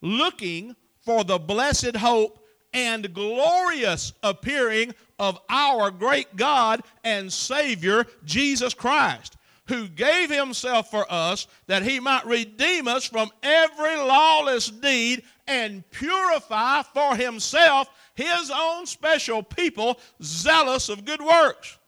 Looking 0.00 0.74
for 1.00 1.24
the 1.24 1.38
blessed 1.38 1.96
hope 1.96 2.38
and 2.72 3.12
glorious 3.12 4.12
appearing 4.22 4.94
of 5.18 5.38
our 5.48 5.90
great 5.90 6.34
God 6.36 6.82
and 7.04 7.32
Savior, 7.32 8.06
Jesus 8.24 8.74
Christ, 8.74 9.36
who 9.66 9.88
gave 9.88 10.30
himself 10.30 10.90
for 10.90 11.06
us 11.10 11.46
that 11.66 11.82
he 11.82 12.00
might 12.00 12.26
redeem 12.26 12.88
us 12.88 13.04
from 13.04 13.30
every 13.42 13.96
lawless 13.96 14.70
deed 14.70 15.22
and 15.52 15.90
purify 15.90 16.82
for 16.82 17.14
himself 17.14 17.88
his 18.14 18.50
own 18.54 18.86
special 18.86 19.42
people, 19.42 19.98
zealous 20.22 20.88
of 20.88 21.04
good 21.04 21.20
works. 21.20 21.78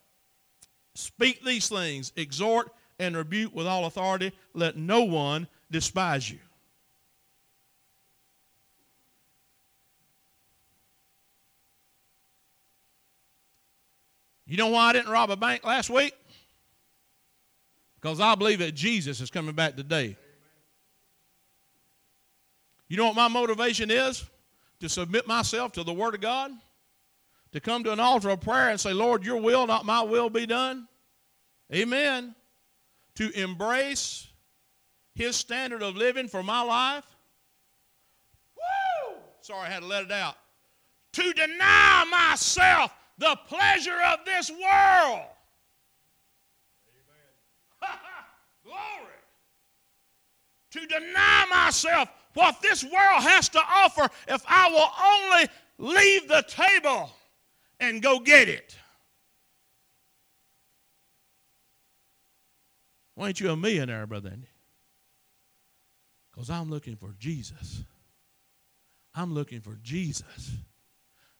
Speak 0.94 1.44
these 1.44 1.68
things, 1.68 2.12
exhort 2.16 2.70
and 2.98 3.16
rebuke 3.16 3.55
with 3.55 3.66
all 3.66 3.87
authority. 3.87 4.33
Let 4.53 4.77
no 4.77 5.03
one 5.03 5.48
despise 5.70 6.31
you. 6.31 6.38
You 14.46 14.59
know 14.59 14.68
why 14.68 14.90
I 14.90 14.92
didn't 14.92 15.11
rob 15.11 15.31
a 15.31 15.37
bank 15.37 15.64
last 15.64 15.88
week? 15.88 16.14
Because 17.96 18.20
I 18.20 18.35
believe 18.35 18.59
that 18.59 18.72
Jesus 18.72 19.20
is 19.22 19.31
coming 19.31 19.55
back 19.55 19.74
today. 19.77 20.16
You 22.88 22.97
know 22.97 23.07
what 23.07 23.16
my 23.16 23.29
motivation 23.29 23.90
is? 23.90 24.25
To 24.81 24.88
submit 24.88 25.27
myself 25.27 25.73
to 25.73 25.83
the 25.83 25.92
Word 25.92 26.14
of 26.14 26.20
God, 26.20 26.51
to 27.53 27.61
come 27.61 27.85
to 27.85 27.92
an 27.92 28.01
altar 28.01 28.29
of 28.31 28.40
prayer 28.40 28.70
and 28.70 28.81
say, 28.81 28.92
Lord, 28.92 29.25
your 29.25 29.40
will, 29.40 29.66
not 29.66 29.87
my 29.87 30.03
will, 30.03 30.29
be 30.29 30.47
done. 30.47 30.87
Amen. 31.73 32.35
To 33.16 33.31
embrace 33.40 34.27
His 35.14 35.37
standard 35.37 35.83
of 35.83 35.97
living 35.97 36.29
for 36.29 36.42
my 36.42 36.62
life. 36.62 37.05
Woo! 38.57 39.16
Sorry, 39.40 39.66
I 39.66 39.70
had 39.70 39.81
to 39.81 39.87
let 39.87 40.05
it 40.05 40.12
out. 40.12 40.37
To 41.12 41.33
deny 41.33 42.05
myself 42.11 42.92
the 43.18 43.38
pleasure 43.47 43.99
of 44.12 44.18
this 44.27 44.51
world. 44.51 45.23
Glory. 48.64 49.14
To 50.73 50.87
deny 50.87 51.47
myself 51.49 52.09
what 52.35 52.61
this 52.62 52.85
world 52.85 53.23
has 53.23 53.49
to 53.51 53.61
offer 53.61 54.09
if 54.29 54.42
I 54.47 54.70
will 54.70 54.90
only 55.83 55.94
leave 55.97 56.29
the 56.29 56.44
table 56.47 57.11
and 57.81 58.03
go 58.03 58.18
get 58.18 58.49
it. 58.49 58.77
Why 63.14 63.29
ain't 63.29 63.40
you 63.40 63.51
a 63.51 63.57
millionaire, 63.57 64.07
Brother? 64.07 64.33
Because 66.33 66.51
I'm 66.51 66.68
looking 66.68 66.97
for 66.97 67.14
Jesus. 67.18 67.85
I'm 69.14 69.33
looking 69.33 69.61
for 69.61 69.79
Jesus. 69.83 70.51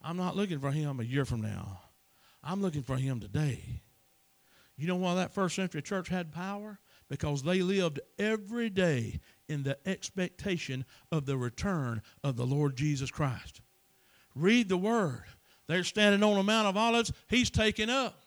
I'm 0.01 0.17
not 0.17 0.37
looking 0.37 0.61
for 0.61 0.71
him 0.71 1.01
a 1.01 1.05
year 1.05 1.25
from 1.25 1.41
now. 1.41 1.81
I'm 2.43 2.63
looking 2.63 2.83
for 2.83 2.97
him 2.97 3.21
today. 3.21 3.83
You 4.77 4.87
know 4.87 4.97
why 4.97 5.17
that 5.17 5.33
first 5.33 5.57
century 5.57 5.83
church 5.83 6.09
had 6.09 6.33
power? 6.33 6.79
Because 7.09 7.43
they 7.43 7.61
lived 7.61 8.01
every 8.19 8.71
day 8.71 9.21
in 9.49 9.63
the 9.63 9.79
expectation 9.87 10.85
of 11.13 11.27
the 11.27 11.37
return 11.37 12.03
of 12.23 12.37
the 12.37 12.47
Lord 12.47 12.77
Jesus 12.77 13.11
Christ. 13.11 13.61
Read 14.35 14.69
the 14.69 14.77
word. 14.77 15.25
They're 15.67 15.85
standing 15.85 16.23
on 16.23 16.37
the 16.37 16.43
Mount 16.43 16.67
of 16.67 16.77
Olives, 16.77 17.13
he's 17.29 17.51
taken 17.51 17.91
up. 17.91 18.23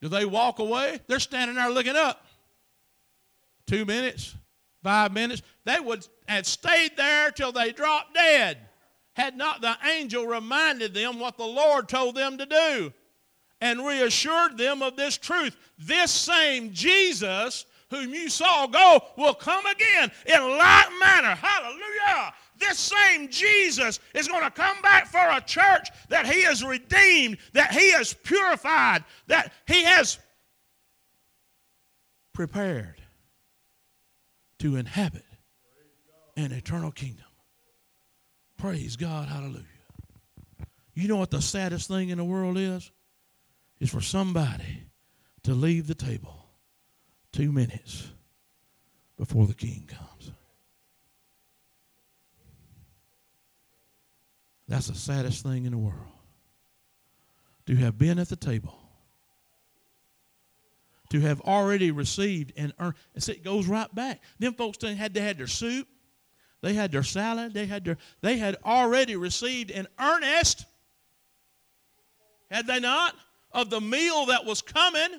Do 0.00 0.08
they 0.08 0.26
walk 0.26 0.58
away? 0.58 1.00
They're 1.06 1.18
standing 1.18 1.56
there 1.56 1.70
looking 1.70 1.96
up. 1.96 2.26
Two 3.66 3.84
minutes, 3.84 4.34
five 4.82 5.12
minutes. 5.12 5.42
They 5.64 5.80
would 5.80 6.06
have 6.28 6.46
stayed 6.46 6.96
there 6.96 7.30
till 7.30 7.52
they 7.52 7.72
dropped 7.72 8.14
dead 8.14 8.58
had 9.16 9.34
not 9.34 9.62
the 9.62 9.76
angel 9.96 10.26
reminded 10.26 10.92
them 10.92 11.18
what 11.18 11.38
the 11.38 11.46
Lord 11.46 11.88
told 11.88 12.14
them 12.14 12.36
to 12.36 12.46
do 12.46 12.92
and 13.60 13.86
reassured 13.86 14.58
them 14.58 14.82
of 14.82 14.96
this 14.96 15.16
truth. 15.16 15.56
This 15.78 16.10
same 16.10 16.72
Jesus 16.72 17.64
whom 17.90 18.12
you 18.12 18.28
saw 18.28 18.66
go 18.66 19.00
will 19.16 19.34
come 19.34 19.64
again 19.66 20.10
in 20.26 20.40
like 20.58 20.88
manner. 21.00 21.34
Hallelujah. 21.34 22.34
this 22.58 22.78
same 22.78 23.28
Jesus 23.28 24.00
is 24.14 24.28
going 24.28 24.42
to 24.42 24.50
come 24.50 24.80
back 24.82 25.06
for 25.06 25.18
a 25.18 25.40
church 25.40 25.88
that 26.08 26.26
he 26.26 26.42
has 26.42 26.64
redeemed, 26.64 27.38
that 27.52 27.72
he 27.72 27.92
has 27.92 28.12
purified, 28.12 29.04
that 29.28 29.52
he 29.66 29.84
has 29.84 30.18
prepared 32.32 33.00
to 34.58 34.76
inhabit 34.76 35.24
an 36.36 36.52
eternal 36.52 36.90
kingdom. 36.90 37.24
Praise 38.58 38.96
God. 38.96 39.28
Hallelujah. 39.28 39.64
You 40.94 41.08
know 41.08 41.16
what 41.16 41.30
the 41.30 41.42
saddest 41.42 41.88
thing 41.88 42.08
in 42.08 42.18
the 42.18 42.24
world 42.24 42.56
is? 42.56 42.90
Is 43.78 43.90
for 43.90 44.00
somebody 44.00 44.84
to 45.42 45.52
leave 45.52 45.86
the 45.86 45.94
table 45.94 46.46
two 47.32 47.52
minutes 47.52 48.08
before 49.18 49.46
the 49.46 49.54
king 49.54 49.86
comes. 49.86 50.32
That's 54.68 54.88
the 54.88 54.94
saddest 54.94 55.42
thing 55.42 55.64
in 55.64 55.72
the 55.72 55.78
world. 55.78 56.12
To 57.66 57.76
have 57.76 57.98
been 57.98 58.18
at 58.18 58.28
the 58.28 58.36
table, 58.36 58.78
to 61.10 61.20
have 61.20 61.40
already 61.42 61.90
received 61.90 62.52
and 62.56 62.72
earned. 62.78 62.94
It 63.14 63.44
goes 63.44 63.66
right 63.66 63.92
back. 63.94 64.22
Them 64.38 64.54
folks 64.54 64.82
had 64.82 65.14
they 65.14 65.20
had 65.20 65.38
their 65.38 65.46
soup, 65.46 65.86
they 66.62 66.74
had 66.74 66.92
their 66.92 67.02
salad, 67.02 67.54
they 67.54 67.66
had 67.66 67.84
their 67.84 67.98
they 68.22 68.38
had 68.38 68.56
already 68.64 69.16
received 69.16 69.70
an 69.70 69.88
earnest, 69.98 70.64
had 72.50 72.66
they 72.66 72.80
not, 72.80 73.14
of 73.56 73.70
the 73.70 73.80
meal 73.80 74.26
that 74.26 74.44
was 74.44 74.62
coming. 74.62 75.18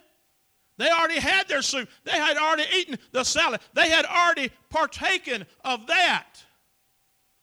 They 0.77 0.89
already 0.89 1.19
had 1.19 1.47
their 1.47 1.63
soup. 1.63 1.89
They 2.05 2.11
had 2.11 2.37
already 2.37 2.65
eaten 2.77 2.99
the 3.11 3.23
salad. 3.23 3.59
They 3.73 3.89
had 3.89 4.05
already 4.05 4.51
partaken 4.69 5.45
of 5.65 5.87
that, 5.87 6.35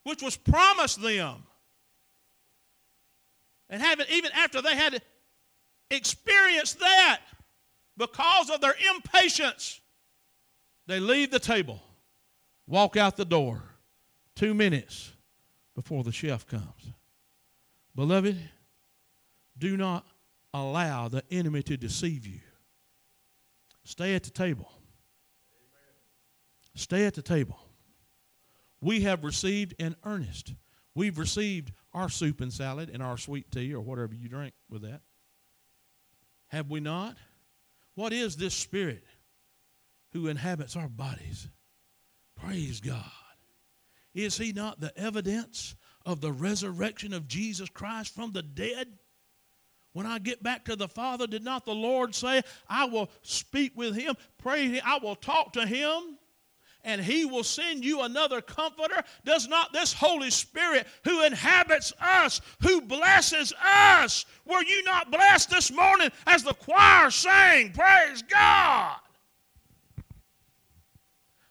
which 0.04 0.22
was 0.22 0.36
promised 0.36 1.02
them. 1.02 1.42
And 3.68 3.82
having, 3.82 4.06
even 4.08 4.30
after 4.32 4.62
they 4.62 4.76
had 4.76 5.02
experienced 5.90 6.78
that, 6.78 7.20
because 7.96 8.50
of 8.50 8.60
their 8.60 8.74
impatience, 8.94 9.80
they 10.86 11.00
leave 11.00 11.32
the 11.32 11.40
table, 11.40 11.82
walk 12.68 12.96
out 12.96 13.16
the 13.16 13.24
door 13.24 13.62
two 14.36 14.54
minutes 14.54 15.12
before 15.74 16.04
the 16.04 16.12
chef 16.12 16.46
comes. 16.46 16.92
Beloved, 17.96 18.38
do 19.58 19.76
not 19.76 20.04
allow 20.54 21.08
the 21.08 21.24
enemy 21.30 21.62
to 21.64 21.76
deceive 21.76 22.26
you. 22.26 22.40
Stay 23.82 24.14
at 24.14 24.22
the 24.22 24.30
table. 24.30 24.72
Stay 26.76 27.04
at 27.04 27.14
the 27.14 27.22
table. 27.22 27.58
We 28.80 29.02
have 29.02 29.24
received 29.24 29.74
in 29.78 29.96
earnest. 30.04 30.54
We've 30.94 31.18
received 31.18 31.72
our 31.92 32.08
soup 32.08 32.40
and 32.40 32.52
salad 32.52 32.88
and 32.88 33.02
our 33.02 33.18
sweet 33.18 33.50
tea 33.50 33.74
or 33.74 33.80
whatever 33.80 34.14
you 34.14 34.28
drink 34.28 34.54
with 34.70 34.82
that. 34.82 35.00
Have 36.48 36.70
we 36.70 36.80
not? 36.80 37.16
What 37.94 38.12
is 38.12 38.36
this 38.36 38.54
spirit 38.54 39.04
who 40.12 40.28
inhabits 40.28 40.76
our 40.76 40.88
bodies? 40.88 41.48
Praise 42.36 42.80
God. 42.80 43.02
Is 44.14 44.38
he 44.38 44.52
not 44.52 44.80
the 44.80 44.96
evidence 44.96 45.74
of 46.06 46.20
the 46.20 46.32
resurrection 46.32 47.12
of 47.12 47.26
Jesus 47.26 47.68
Christ 47.68 48.14
from 48.14 48.32
the 48.32 48.42
dead? 48.42 48.88
When 49.94 50.06
I 50.06 50.18
get 50.18 50.42
back 50.42 50.64
to 50.64 50.76
the 50.76 50.88
Father, 50.88 51.26
did 51.26 51.44
not 51.44 51.64
the 51.64 51.74
Lord 51.74 52.14
say, 52.14 52.42
I 52.68 52.84
will 52.84 53.08
speak 53.22 53.72
with 53.76 53.94
him, 53.94 54.16
pray, 54.38 54.80
I 54.80 54.98
will 54.98 55.16
talk 55.16 55.54
to 55.54 55.64
him? 55.66 56.18
and 56.86 57.00
he 57.00 57.24
will 57.24 57.42
send 57.42 57.82
you 57.82 58.02
another 58.02 58.42
comforter? 58.42 59.02
Does 59.24 59.48
not 59.48 59.72
this 59.72 59.92
Holy 59.92 60.30
Spirit 60.30 60.86
who 61.04 61.24
inhabits 61.24 61.94
us, 61.98 62.42
who 62.60 62.82
blesses 62.82 63.54
us, 63.64 64.26
were 64.44 64.62
you 64.62 64.84
not 64.84 65.10
blessed 65.10 65.48
this 65.48 65.72
morning 65.72 66.10
as 66.26 66.42
the 66.42 66.52
choir 66.52 67.10
sang? 67.10 67.72
Praise 67.72 68.22
God. 68.22 68.96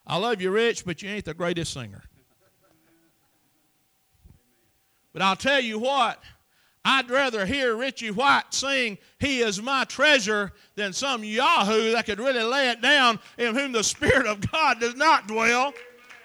I 0.05 0.17
love 0.17 0.39
you, 0.39 0.51
Rich, 0.51 0.85
but 0.85 1.01
you 1.01 1.09
ain't 1.09 1.25
the 1.25 1.33
greatest 1.33 1.73
singer. 1.73 2.03
But 5.13 5.21
I'll 5.21 5.35
tell 5.35 5.59
you 5.59 5.79
what, 5.79 6.21
I'd 6.85 7.09
rather 7.09 7.45
hear 7.45 7.75
Richie 7.77 8.11
White 8.11 8.53
sing, 8.53 8.97
He 9.19 9.39
is 9.39 9.61
my 9.61 9.85
treasure, 9.85 10.51
than 10.75 10.91
some 10.91 11.23
Yahoo 11.23 11.91
that 11.93 12.05
could 12.05 12.19
really 12.19 12.43
lay 12.43 12.69
it 12.69 12.81
down 12.81 13.19
in 13.37 13.55
whom 13.55 13.71
the 13.71 13.83
Spirit 13.83 14.25
of 14.25 14.51
God 14.51 14.81
does 14.81 14.95
not 14.95 15.27
dwell. 15.27 15.73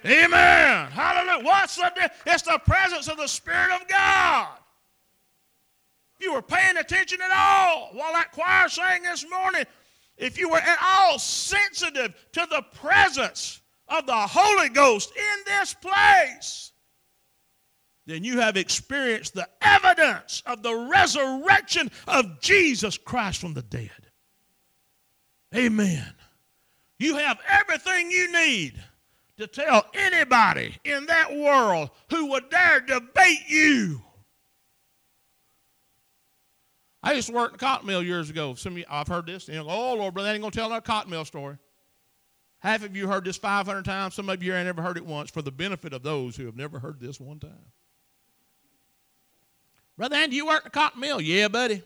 Amen. 0.04 0.90
Hallelujah. 0.90 1.44
What's 1.44 1.76
the 1.76 2.10
It's 2.26 2.42
the 2.42 2.60
presence 2.64 3.08
of 3.08 3.16
the 3.16 3.26
Spirit 3.26 3.70
of 3.80 3.86
God. 3.88 4.48
If 6.18 6.26
you 6.26 6.34
were 6.34 6.42
paying 6.42 6.76
attention 6.76 7.20
at 7.22 7.30
all 7.30 7.90
while 7.92 8.12
that 8.12 8.32
choir 8.32 8.68
sang 8.68 9.04
this 9.04 9.24
morning, 9.30 9.64
if 10.16 10.36
you 10.36 10.48
were 10.48 10.58
at 10.58 10.78
all 10.82 11.18
sensitive 11.18 12.14
to 12.32 12.46
the 12.50 12.62
presence 12.74 13.60
of 13.88 14.06
the 14.06 14.12
Holy 14.12 14.68
Ghost 14.68 15.12
in 15.16 15.44
this 15.46 15.74
place, 15.74 16.72
then 18.08 18.24
you 18.24 18.40
have 18.40 18.56
experienced 18.56 19.34
the 19.34 19.46
evidence 19.60 20.42
of 20.46 20.62
the 20.62 20.74
resurrection 20.90 21.90
of 22.06 22.40
Jesus 22.40 22.96
Christ 22.96 23.38
from 23.38 23.52
the 23.52 23.60
dead. 23.60 23.90
Amen. 25.54 26.14
You 26.98 27.16
have 27.16 27.38
everything 27.46 28.10
you 28.10 28.32
need 28.32 28.82
to 29.36 29.46
tell 29.46 29.84
anybody 29.92 30.74
in 30.84 31.04
that 31.06 31.36
world 31.36 31.90
who 32.10 32.30
would 32.30 32.48
dare 32.48 32.80
debate 32.80 33.46
you. 33.46 34.00
I 37.02 37.12
used 37.12 37.28
to 37.28 37.34
work 37.34 37.50
in 37.50 37.54
a 37.56 37.58
cotton 37.58 37.86
mill 37.86 38.02
years 38.02 38.30
ago. 38.30 38.54
Some 38.54 38.72
of 38.72 38.78
you, 38.78 38.84
I've 38.90 39.06
heard 39.06 39.26
this. 39.26 39.48
You 39.48 39.58
oh 39.60 39.94
Lord, 39.94 40.14
brother, 40.14 40.30
I 40.30 40.32
ain't 40.32 40.40
gonna 40.40 40.50
tell 40.50 40.66
another 40.66 40.80
cotton 40.80 41.10
mill 41.10 41.26
story. 41.26 41.58
Half 42.60 42.84
of 42.84 42.96
you 42.96 43.06
heard 43.06 43.24
this 43.24 43.36
500 43.36 43.84
times. 43.84 44.14
Some 44.14 44.30
of 44.30 44.42
you 44.42 44.54
ain't 44.54 44.66
never 44.66 44.82
heard 44.82 44.96
it 44.96 45.06
once. 45.06 45.30
For 45.30 45.42
the 45.42 45.52
benefit 45.52 45.92
of 45.92 46.02
those 46.02 46.36
who 46.36 46.46
have 46.46 46.56
never 46.56 46.78
heard 46.78 46.98
this 47.00 47.20
one 47.20 47.38
time. 47.38 47.70
Brother 49.98 50.14
Andy, 50.14 50.36
you 50.36 50.46
work 50.46 50.64
a 50.64 50.70
cotton 50.70 51.00
mill? 51.00 51.20
Yeah, 51.20 51.48
buddy. 51.48 51.82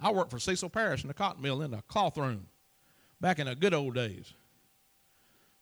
I 0.00 0.10
worked 0.10 0.30
for 0.30 0.38
Cecil 0.38 0.70
Parrish 0.70 1.02
in 1.02 1.08
the 1.08 1.14
cotton 1.14 1.42
mill 1.42 1.60
in 1.60 1.70
the 1.70 1.82
cloth 1.82 2.16
room 2.16 2.46
back 3.20 3.38
in 3.38 3.46
the 3.46 3.54
good 3.54 3.74
old 3.74 3.94
days. 3.94 4.32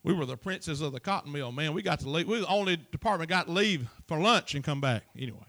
We 0.05 0.15
were 0.15 0.25
the 0.25 0.37
princes 0.37 0.81
of 0.81 0.93
the 0.93 1.01
cotton 1.01 1.33
mill, 1.33 1.51
man. 1.51 1.75
We 1.75 1.83
got 1.83 1.99
to 2.01 2.09
leave. 2.09 2.29
We 2.29 2.39
the 2.39 2.47
only 2.47 2.77
department 2.77 3.29
got 3.29 3.47
to 3.47 3.53
leave 3.53 3.89
for 4.07 4.19
lunch 4.21 4.55
and 4.55 4.63
come 4.63 4.81
back. 4.81 5.03
Anyway, 5.19 5.45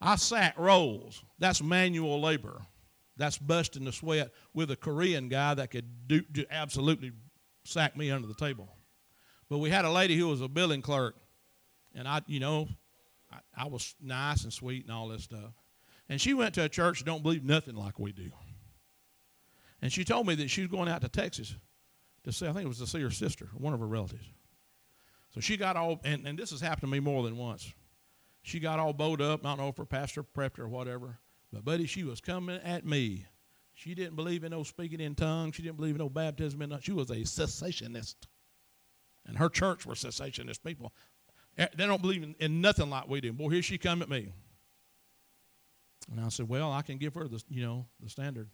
I 0.00 0.16
sat 0.16 0.58
rolls. 0.58 1.22
That's 1.38 1.62
manual 1.62 2.20
labor. 2.20 2.60
That's 3.16 3.38
busting 3.38 3.84
the 3.84 3.92
sweat 3.92 4.32
with 4.54 4.72
a 4.72 4.76
Korean 4.76 5.28
guy 5.28 5.54
that 5.54 5.70
could 5.70 6.08
do, 6.08 6.22
do 6.22 6.44
absolutely 6.50 7.12
sack 7.64 7.96
me 7.96 8.10
under 8.10 8.26
the 8.26 8.34
table. 8.34 8.68
But 9.48 9.58
we 9.58 9.70
had 9.70 9.84
a 9.84 9.90
lady 9.90 10.16
who 10.16 10.26
was 10.28 10.40
a 10.40 10.48
billing 10.48 10.82
clerk, 10.82 11.14
and 11.94 12.08
I, 12.08 12.22
you 12.26 12.40
know, 12.40 12.68
I, 13.32 13.38
I 13.56 13.66
was 13.66 13.94
nice 14.00 14.44
and 14.44 14.52
sweet 14.52 14.84
and 14.84 14.92
all 14.92 15.08
this 15.08 15.24
stuff. 15.24 15.52
And 16.08 16.20
she 16.20 16.34
went 16.34 16.54
to 16.54 16.64
a 16.64 16.68
church 16.68 16.98
that 16.98 17.04
don't 17.04 17.22
believe 17.22 17.44
nothing 17.44 17.76
like 17.76 17.98
we 17.98 18.12
do. 18.12 18.30
And 19.82 19.92
she 19.92 20.04
told 20.04 20.26
me 20.26 20.34
that 20.36 20.50
she 20.50 20.62
was 20.62 20.70
going 20.70 20.88
out 20.88 21.02
to 21.02 21.08
Texas 21.08 21.54
to 22.24 22.32
see, 22.32 22.46
I 22.46 22.52
think 22.52 22.64
it 22.64 22.68
was 22.68 22.78
to 22.78 22.86
see 22.86 23.00
her 23.00 23.10
sister, 23.10 23.48
one 23.54 23.72
of 23.72 23.80
her 23.80 23.86
relatives. 23.86 24.28
So 25.34 25.40
she 25.40 25.56
got 25.56 25.76
all, 25.76 26.00
and, 26.04 26.26
and 26.26 26.38
this 26.38 26.50
has 26.50 26.60
happened 26.60 26.82
to 26.82 26.86
me 26.88 27.00
more 27.00 27.22
than 27.22 27.36
once. 27.36 27.72
She 28.42 28.58
got 28.58 28.78
all 28.78 28.92
bowed 28.92 29.20
up. 29.20 29.44
I 29.44 29.50
don't 29.50 29.58
know 29.58 29.68
if 29.68 29.76
her 29.76 29.84
pastor 29.84 30.22
prepped 30.22 30.56
her 30.56 30.64
or 30.64 30.68
whatever. 30.68 31.18
But, 31.52 31.64
buddy, 31.64 31.86
she 31.86 32.04
was 32.04 32.20
coming 32.20 32.60
at 32.64 32.84
me. 32.84 33.26
She 33.74 33.94
didn't 33.94 34.16
believe 34.16 34.44
in 34.44 34.50
no 34.50 34.62
speaking 34.62 35.00
in 35.00 35.14
tongues. 35.14 35.56
She 35.56 35.62
didn't 35.62 35.76
believe 35.76 35.94
in 35.94 36.00
no 36.00 36.08
baptism. 36.08 36.60
In, 36.62 36.76
she 36.80 36.92
was 36.92 37.10
a 37.10 37.16
cessationist. 37.16 38.16
And 39.26 39.38
her 39.38 39.48
church 39.48 39.86
were 39.86 39.94
cessationist 39.94 40.62
people. 40.64 40.92
Eh, 41.60 41.66
they 41.76 41.86
don't 41.86 42.00
believe 42.00 42.22
in, 42.22 42.34
in 42.40 42.62
nothing 42.62 42.88
like 42.88 43.06
we 43.06 43.20
do. 43.20 43.34
Boy, 43.34 43.50
here 43.50 43.62
she 43.62 43.76
come 43.76 44.00
at 44.00 44.08
me. 44.08 44.32
And 46.10 46.18
I 46.18 46.30
said, 46.30 46.48
well, 46.48 46.72
I 46.72 46.80
can 46.80 46.96
give 46.96 47.14
her 47.14 47.28
the, 47.28 47.40
you 47.50 47.62
know, 47.62 47.86
the 48.02 48.08
standard. 48.08 48.48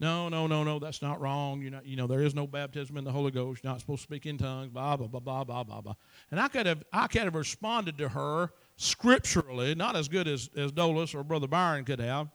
No, 0.00 0.28
no, 0.28 0.48
no, 0.48 0.64
no, 0.64 0.80
that's 0.80 1.00
not 1.00 1.20
wrong. 1.20 1.62
You 1.62 1.70
know, 1.70 1.80
you 1.84 1.96
know, 1.96 2.08
there 2.08 2.20
is 2.20 2.34
no 2.34 2.46
baptism 2.46 2.96
in 2.96 3.04
the 3.04 3.12
Holy 3.12 3.30
Ghost. 3.30 3.62
You're 3.62 3.72
not 3.72 3.80
supposed 3.80 4.00
to 4.00 4.02
speak 4.02 4.26
in 4.26 4.36
tongues, 4.36 4.70
blah, 4.70 4.96
blah, 4.96 5.06
blah, 5.06 5.20
blah, 5.20 5.44
blah, 5.44 5.62
blah, 5.62 5.80
blah. 5.80 5.94
And 6.30 6.40
I 6.40 6.48
could 6.48 6.66
have 6.66 6.82
I 6.92 7.06
could 7.06 7.22
have 7.22 7.34
responded 7.34 7.96
to 7.98 8.08
her 8.08 8.50
scripturally, 8.74 9.74
not 9.74 9.96
as 9.96 10.08
good 10.08 10.28
as, 10.28 10.50
as 10.54 10.72
Dolus 10.72 11.14
or 11.14 11.22
Brother 11.22 11.46
Byron 11.46 11.84
could 11.84 12.00
have. 12.00 12.28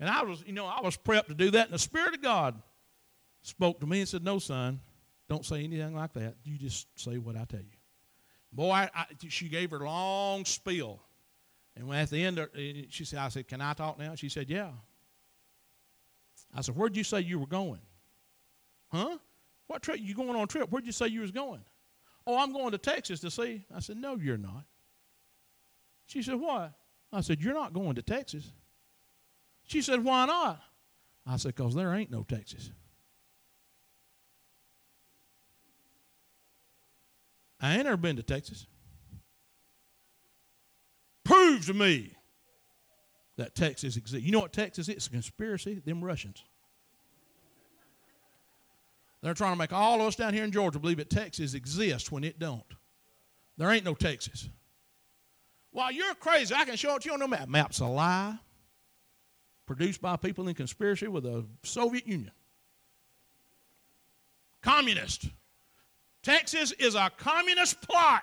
And 0.00 0.08
I 0.08 0.22
was, 0.22 0.42
you 0.46 0.54
know, 0.54 0.66
I 0.66 0.80
was 0.80 0.96
prepped 0.96 1.26
to 1.26 1.34
do 1.34 1.50
that. 1.50 1.66
And 1.66 1.74
the 1.74 1.78
Spirit 1.78 2.14
of 2.14 2.22
God 2.22 2.62
spoke 3.42 3.80
to 3.80 3.86
me 3.86 4.00
and 4.00 4.08
said, 4.08 4.24
No, 4.24 4.38
son, 4.38 4.80
don't 5.28 5.44
say 5.44 5.64
anything 5.64 5.94
like 5.94 6.14
that. 6.14 6.36
You 6.44 6.56
just 6.56 6.86
say 6.94 7.18
what 7.18 7.36
I 7.36 7.44
tell 7.44 7.60
you. 7.60 7.73
Boy, 8.54 8.70
I, 8.70 8.90
I, 8.94 9.06
she 9.28 9.48
gave 9.48 9.72
her 9.72 9.78
a 9.78 9.84
long 9.84 10.44
spiel. 10.44 11.02
And 11.76 11.88
when 11.88 11.98
at 11.98 12.10
the 12.10 12.24
end, 12.24 12.38
eh, 12.38 12.84
she 12.88 13.04
said, 13.04 13.18
I 13.18 13.28
said, 13.28 13.48
Can 13.48 13.60
I 13.60 13.72
talk 13.72 13.98
now? 13.98 14.14
She 14.14 14.28
said, 14.28 14.48
Yeah. 14.48 14.70
I 16.54 16.60
said, 16.60 16.76
Where'd 16.76 16.96
you 16.96 17.02
say 17.02 17.20
you 17.20 17.40
were 17.40 17.46
going? 17.46 17.80
Huh? 18.92 19.18
What 19.66 19.82
trip? 19.82 19.98
You 20.00 20.14
going 20.14 20.30
on 20.30 20.42
a 20.42 20.46
trip? 20.46 20.70
Where'd 20.70 20.86
you 20.86 20.92
say 20.92 21.08
you 21.08 21.22
was 21.22 21.32
going? 21.32 21.64
Oh, 22.26 22.38
I'm 22.38 22.52
going 22.52 22.70
to 22.70 22.78
Texas 22.78 23.20
to 23.20 23.30
see. 23.30 23.64
I 23.74 23.80
said, 23.80 23.96
No, 23.96 24.16
you're 24.16 24.38
not. 24.38 24.64
She 26.06 26.22
said, 26.22 26.36
What? 26.36 26.72
I 27.12 27.22
said, 27.22 27.40
You're 27.40 27.54
not 27.54 27.72
going 27.72 27.96
to 27.96 28.02
Texas. 28.02 28.52
She 29.64 29.82
said, 29.82 30.04
Why 30.04 30.26
not? 30.26 30.60
I 31.26 31.38
said, 31.38 31.56
Because 31.56 31.74
there 31.74 31.92
ain't 31.92 32.10
no 32.10 32.22
Texas. 32.22 32.70
I 37.60 37.76
ain't 37.76 37.86
ever 37.86 37.96
been 37.96 38.16
to 38.16 38.22
Texas. 38.22 38.66
Prove 41.24 41.66
to 41.66 41.74
me 41.74 42.12
that 43.36 43.54
Texas 43.54 43.96
exists. 43.96 44.24
You 44.24 44.32
know 44.32 44.40
what 44.40 44.52
Texas 44.52 44.88
is? 44.88 44.96
It's 44.96 45.06
a 45.06 45.10
conspiracy. 45.10 45.80
Them 45.84 46.04
Russians. 46.04 46.44
They're 49.22 49.34
trying 49.34 49.54
to 49.54 49.58
make 49.58 49.72
all 49.72 50.00
of 50.02 50.06
us 50.06 50.16
down 50.16 50.34
here 50.34 50.44
in 50.44 50.52
Georgia 50.52 50.78
believe 50.78 50.98
that 50.98 51.08
Texas 51.08 51.54
exists 51.54 52.12
when 52.12 52.24
it 52.24 52.38
don't. 52.38 52.62
There 53.56 53.70
ain't 53.70 53.84
no 53.84 53.94
Texas. 53.94 54.50
Well, 55.72 55.90
you're 55.90 56.14
crazy. 56.14 56.54
I 56.54 56.66
can 56.66 56.76
show 56.76 56.96
it 56.96 57.02
to 57.02 57.08
you 57.08 57.14
on 57.14 57.20
the 57.20 57.28
map. 57.28 57.48
Map's 57.48 57.80
a 57.80 57.86
lie. 57.86 58.38
Produced 59.66 60.02
by 60.02 60.16
people 60.16 60.46
in 60.46 60.54
conspiracy 60.54 61.08
with 61.08 61.24
the 61.24 61.46
Soviet 61.62 62.06
Union. 62.06 62.32
Communist. 64.62 65.30
Texas 66.24 66.72
is 66.72 66.94
a 66.94 67.10
communist 67.16 67.80
plot 67.82 68.22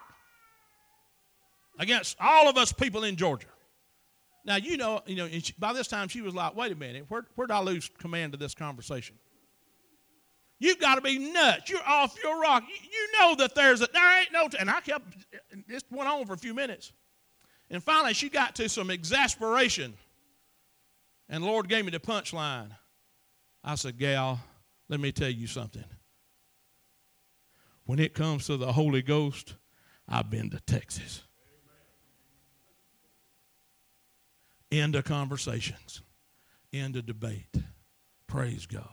against 1.80 2.18
all 2.20 2.50
of 2.50 2.58
us 2.58 2.74
people 2.74 3.04
in 3.04 3.16
Georgia. 3.16 3.48
Now 4.44 4.56
you 4.56 4.76
know, 4.76 5.02
you 5.06 5.16
know. 5.16 5.30
By 5.60 5.72
this 5.74 5.88
time, 5.88 6.08
she 6.08 6.22
was 6.22 6.34
like, 6.34 6.56
"Wait 6.56 6.72
a 6.72 6.76
minute, 6.76 7.06
where 7.10 7.26
where 7.36 7.48
did 7.48 7.54
I 7.54 7.62
lose 7.62 7.90
command 8.00 8.34
of 8.34 8.40
this 8.40 8.56
conversation?" 8.56 9.16
You've 10.60 10.80
got 10.80 10.96
to 10.96 11.02
be 11.02 11.18
nuts. 11.18 11.70
You're 11.70 11.88
off 11.88 12.16
your 12.24 12.40
rock. 12.40 12.64
You, 12.68 12.76
you 12.76 13.20
know 13.20 13.36
that 13.36 13.56
there's 13.56 13.82
a 13.82 13.88
there 13.94 14.20
ain't 14.20 14.32
no. 14.32 14.48
T-. 14.48 14.58
And 14.60 14.70
I 14.70 14.82
kept 14.82 15.16
this 15.68 15.84
went 15.92 16.10
on 16.10 16.26
for 16.26 16.34
a 16.34 16.38
few 16.38 16.56
minutes, 16.56 16.92
and 17.70 17.84
finally 17.84 18.14
she 18.14 18.30
got 18.30 18.56
to 18.56 18.68
some 18.68 18.90
exasperation, 18.90 19.94
and 21.30 21.44
Lord 21.44 21.70
gave 21.70 21.86
me 21.86 21.92
the 21.92 22.00
punchline. 22.00 22.72
I 23.64 23.76
said, 23.76 24.00
"Gal, 24.00 24.40
let 24.90 25.00
me 25.00 25.12
tell 25.12 25.30
you 25.30 25.46
something." 25.46 25.84
When 27.86 28.00
it 28.00 28.14
comes 28.14 28.46
to 28.48 28.58
the 28.58 28.74
Holy 28.74 29.02
Ghost, 29.02 29.56
I've 30.08 30.30
been 30.30 30.50
to 30.52 30.60
Texas. 30.62 31.24
End 34.72 34.96
of 34.96 35.04
conversations. 35.04 36.02
End 36.72 36.96
of 36.96 37.06
debate. 37.06 37.56
Praise 38.28 38.66
God. 38.66 38.88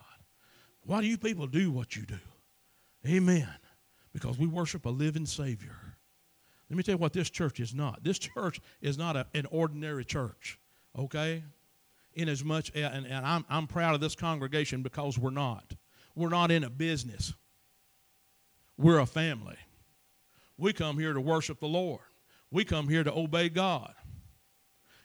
Why 0.83 1.01
do 1.01 1.07
you 1.07 1.19
people 1.19 1.47
do 1.47 1.71
what 1.71 1.95
you 1.95 2.03
do? 2.05 2.19
Amen. 3.07 3.49
Because 4.13 4.39
we 4.39 4.47
worship 4.47 4.87
a 4.87 4.91
living 4.91 5.27
Savior. 5.27 5.77
Let 6.69 6.77
me 6.77 6.83
tell 6.83 6.95
you 6.95 6.99
what 6.99 7.13
this 7.13 7.31
church 7.31 7.61
is 7.61 7.75
not. 7.75 8.03
This 8.03 8.19
church 8.19 8.61
is 8.81 8.99
not 8.99 9.17
a, 9.17 9.27
an 9.35 9.47
ordinary 9.51 10.05
church, 10.05 10.59
okay? 10.99 11.45
In 12.15 12.29
as 12.29 12.43
much, 12.43 12.73
and, 12.75 13.07
and 13.07 13.25
I'm, 13.25 13.45
I'm 13.49 13.67
proud 13.67 13.95
of 13.95 14.01
this 14.01 14.15
congregation 14.15 14.83
because 14.83 15.19
we're 15.19 15.31
not. 15.31 15.75
We're 16.15 16.29
not 16.29 16.51
in 16.51 16.65
a 16.65 16.71
business. 16.71 17.35
We're 18.79 19.01
a 19.01 19.07
family. 19.07 19.57
We 20.57 20.73
come 20.73 20.99
here 20.99 21.13
to 21.13 21.21
worship 21.21 21.61
the 21.61 21.67
Lord. 21.67 22.01
We 22.51 22.65
come 22.65 22.89
here 22.89 23.05
to 23.05 23.13
obey 23.13 23.49
God. 23.49 23.93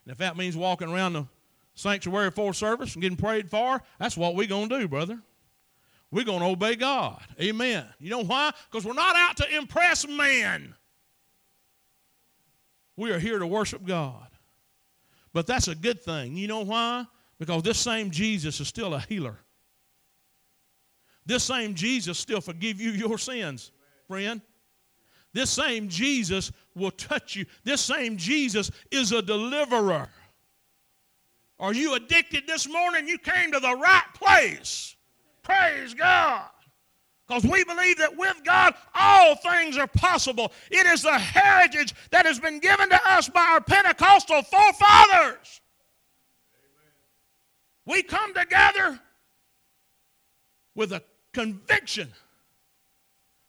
And 0.05 0.11
if 0.11 0.17
that 0.19 0.37
means 0.37 0.55
walking 0.55 0.89
around 0.89 1.13
the 1.13 1.25
sanctuary 1.73 2.31
for 2.31 2.53
service 2.53 2.93
and 2.93 3.01
getting 3.01 3.17
prayed 3.17 3.49
for, 3.49 3.81
that's 3.99 4.15
what 4.15 4.35
we're 4.35 4.47
going 4.47 4.69
to 4.69 4.79
do, 4.79 4.87
brother. 4.87 5.19
We're 6.11 6.25
going 6.25 6.41
to 6.41 6.45
obey 6.45 6.75
God. 6.75 7.23
Amen. 7.41 7.85
You 7.99 8.11
know 8.11 8.23
why? 8.23 8.51
Because 8.69 8.85
we're 8.85 8.93
not 8.93 9.15
out 9.15 9.37
to 9.37 9.57
impress 9.57 10.07
man. 10.07 10.75
We 12.95 13.11
are 13.11 13.19
here 13.19 13.39
to 13.39 13.47
worship 13.47 13.83
God. 13.83 14.27
But 15.33 15.47
that's 15.47 15.67
a 15.67 15.73
good 15.73 16.03
thing. 16.03 16.37
You 16.37 16.47
know 16.47 16.63
why? 16.63 17.05
Because 17.39 17.63
this 17.63 17.79
same 17.79 18.11
Jesus 18.11 18.59
is 18.59 18.67
still 18.67 18.93
a 18.93 18.99
healer. 18.99 19.39
This 21.25 21.43
same 21.43 21.73
Jesus 21.73 22.17
still 22.17 22.41
forgive 22.41 22.81
you 22.81 22.91
your 22.91 23.17
sins, 23.17 23.71
friend. 24.07 24.41
This 25.33 25.49
same 25.49 25.89
Jesus 25.89 26.51
will 26.75 26.91
touch 26.91 27.35
you. 27.35 27.45
This 27.63 27.81
same 27.81 28.17
Jesus 28.17 28.69
is 28.91 29.11
a 29.11 29.21
deliverer. 29.21 30.09
Are 31.59 31.73
you 31.73 31.95
addicted 31.95 32.45
this 32.45 32.67
morning? 32.67 33.07
You 33.07 33.17
came 33.17 33.51
to 33.51 33.59
the 33.59 33.75
right 33.75 34.05
place. 34.15 34.95
Praise 35.43 35.93
God. 35.93 36.45
Because 37.27 37.43
we 37.43 37.63
believe 37.63 37.97
that 37.99 38.17
with 38.17 38.43
God, 38.43 38.75
all 38.93 39.35
things 39.35 39.77
are 39.77 39.87
possible. 39.87 40.51
It 40.69 40.85
is 40.85 41.03
the 41.03 41.17
heritage 41.17 41.93
that 42.11 42.25
has 42.25 42.39
been 42.39 42.59
given 42.59 42.89
to 42.89 42.99
us 43.09 43.29
by 43.29 43.41
our 43.41 43.61
Pentecostal 43.61 44.41
forefathers. 44.41 45.61
We 47.85 48.03
come 48.03 48.33
together 48.33 48.99
with 50.75 50.91
a 50.91 51.01
conviction 51.33 52.11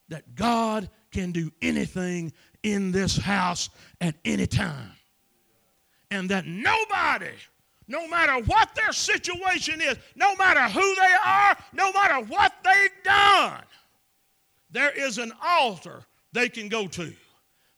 that 0.08 0.34
God 0.34 0.90
can 1.12 1.32
do 1.32 1.50
anything 1.62 2.32
in 2.62 2.92
this 2.92 3.16
house 3.16 3.70
at 4.00 4.14
any 4.24 4.46
time. 4.46 4.90
And 6.10 6.28
that 6.30 6.46
nobody, 6.46 7.32
no 7.88 8.06
matter 8.08 8.42
what 8.44 8.74
their 8.74 8.92
situation 8.92 9.80
is, 9.80 9.96
no 10.16 10.34
matter 10.36 10.62
who 10.62 10.94
they 10.94 11.14
are, 11.24 11.56
no 11.72 11.92
matter 11.92 12.24
what 12.26 12.52
they've 12.64 13.04
done, 13.04 13.62
there 14.70 14.90
is 14.90 15.18
an 15.18 15.32
altar 15.42 16.04
they 16.32 16.48
can 16.48 16.68
go 16.68 16.86
to. 16.88 17.12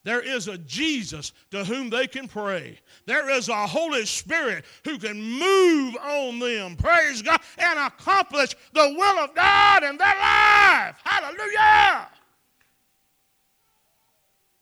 There 0.06 0.20
is 0.20 0.46
a 0.46 0.56
Jesus 0.56 1.32
to 1.50 1.64
whom 1.64 1.90
they 1.90 2.06
can 2.06 2.28
pray. 2.28 2.78
There 3.06 3.28
is 3.28 3.48
a 3.48 3.66
Holy 3.66 4.06
Spirit 4.06 4.64
who 4.84 4.98
can 4.98 5.20
move 5.20 5.96
on 5.96 6.38
them, 6.38 6.76
praise 6.76 7.22
God, 7.22 7.40
and 7.58 7.76
accomplish 7.76 8.54
the 8.72 8.94
will 8.96 9.18
of 9.18 9.34
God 9.34 9.82
in 9.82 9.98
their 9.98 10.06
life. 10.06 11.00
Hallelujah. 11.02 12.06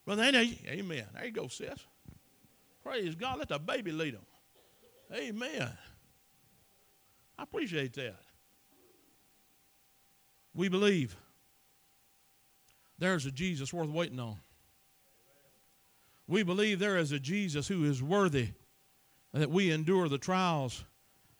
Brother, 0.07 0.23
amen. 0.23 1.05
There 1.13 1.27
you 1.27 1.31
go, 1.31 1.49
sis. 1.49 1.79
Praise 2.83 3.15
God. 3.15 3.39
Let 3.39 3.49
the 3.51 3.59
baby 3.59 3.93
lead 3.93 4.15
them. 4.15 4.27
Amen. 5.15 5.69
I 7.39 7.43
appreciate 7.43 7.93
that. 7.93 8.17
We 10.55 10.71
believe 10.71 11.15
there's 12.99 13.27
a 13.27 13.31
Jesus 13.31 13.75
worth 13.75 13.91
waiting 13.91 14.21
on. 14.21 14.39
We 16.27 16.43
believe 16.43 16.79
there 16.79 16.97
is 16.97 17.13
a 17.13 17.19
Jesus 17.19 17.69
who 17.69 17.85
is 17.85 18.03
worthy 18.03 18.49
that 19.33 19.51
we 19.51 19.71
endure 19.71 20.09
the 20.09 20.19
trials 20.19 20.85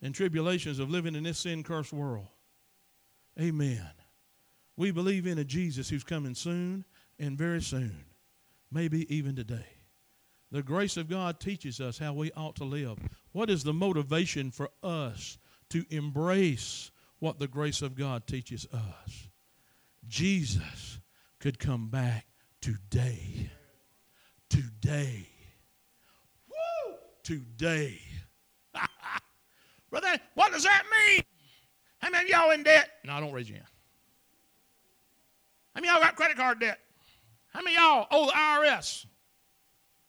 and 0.03 0.15
tribulations 0.15 0.79
of 0.79 0.91
living 0.91 1.15
in 1.15 1.23
this 1.23 1.39
sin 1.39 1.63
cursed 1.63 1.93
world. 1.93 2.27
Amen. 3.41 3.91
We 4.77 4.91
believe 4.91 5.27
in 5.27 5.39
a 5.39 5.45
Jesus 5.45 5.89
who's 5.89 6.05
coming 6.05 6.35
soon 6.35 6.85
and 7.19 7.39
very 7.39 7.63
soon, 7.63 8.05
maybe 8.71 9.13
even 9.15 9.37
today. 9.37 9.67
The 10.51 10.63
grace 10.63 10.97
of 10.97 11.09
God 11.09 11.41
teaches 11.41 11.81
us 11.81 11.99
how 11.99 12.13
we 12.13 12.31
ought 12.33 12.57
to 12.57 12.65
live. 12.65 12.99
What 13.33 13.51
is 13.51 13.65
the 13.65 13.73
motivation 13.73 14.51
for 14.51 14.69
us 14.83 15.39
to 15.71 15.85
embrace 15.91 16.91
what 17.19 17.39
the 17.39 17.49
grace 17.49 17.83
of 17.83 17.97
God 17.97 18.27
teaches 18.27 18.67
us? 18.73 19.29
Jesus 20.07 21.01
could 21.41 21.59
come 21.59 21.89
back 21.89 22.27
today 22.61 23.51
today. 24.51 25.29
Woo! 26.49 26.95
Today. 27.23 27.99
Brother, 29.91 30.19
what 30.35 30.53
does 30.53 30.65
that 30.65 30.83
mean? 30.91 31.23
How 31.99 32.11
many 32.11 32.31
y'all 32.31 32.51
in 32.51 32.63
debt? 32.63 32.91
No, 33.05 33.15
I 33.15 33.21
don't 33.21 33.33
raise 33.33 33.49
your 33.49 33.59
hand. 33.59 33.69
How 35.75 35.81
many 35.81 35.93
y'all 35.93 36.03
got 36.03 36.17
credit 36.17 36.37
card 36.37 36.61
debt? 36.61 36.79
How 37.49 37.63
many 37.63 37.77
y'all 37.77 38.07
owe 38.11 38.27
the 38.27 38.33
IRS? 38.33 39.07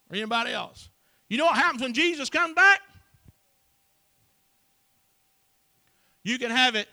Or 0.10 0.16
anybody 0.16 0.52
else? 0.52 0.90
You 1.30 1.38
know 1.38 1.46
what 1.46 1.56
happens 1.56 1.82
when 1.82 1.94
Jesus 1.94 2.30
comes 2.30 2.54
back? 2.54 2.82
You 6.24 6.40
can 6.40 6.52
have 6.52 6.76
it. 6.76 6.88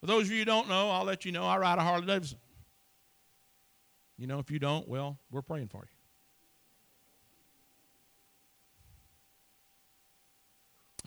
For 0.00 0.06
those 0.06 0.24
of 0.24 0.32
you 0.32 0.38
who 0.38 0.44
don't 0.46 0.68
know, 0.68 0.90
I'll 0.90 1.04
let 1.04 1.26
you 1.26 1.32
know 1.32 1.44
I 1.44 1.58
ride 1.58 1.78
a 1.78 1.82
Harley 1.82 2.06
Davidson. 2.06 2.38
You 4.20 4.26
know, 4.26 4.38
if 4.38 4.50
you 4.50 4.58
don't, 4.58 4.86
well, 4.86 5.18
we're 5.30 5.40
praying 5.40 5.68
for 5.68 5.78
you. 5.78 5.96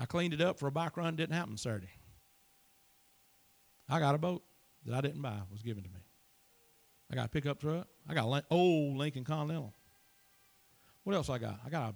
I 0.02 0.06
cleaned 0.06 0.34
it 0.34 0.42
up 0.42 0.58
for 0.58 0.66
a 0.66 0.72
bike 0.72 0.98
run. 0.98 1.16
Didn't 1.16 1.36
happen 1.36 1.56
Saturday. 1.56 1.92
I 3.88 4.00
got 4.00 4.16
a 4.16 4.18
boat 4.18 4.42
that 4.88 4.96
I 4.96 5.02
didn't 5.02 5.22
buy. 5.22 5.38
was 5.52 5.62
given 5.62 5.84
to 5.84 5.90
me. 5.92 6.00
I 7.12 7.16
got 7.16 7.28
a 7.28 7.30
pickup 7.30 7.60
truck. 7.60 7.86
I 8.10 8.16
got 8.16 8.28
an 8.28 8.42
old 8.50 8.98
Lincoln 8.98 9.24
Continental. 9.24 9.76
What 11.04 11.16
else 11.16 11.30
I 11.30 11.38
got? 11.38 11.60
I 11.64 11.70
got 11.70 11.92
a, 11.92 11.96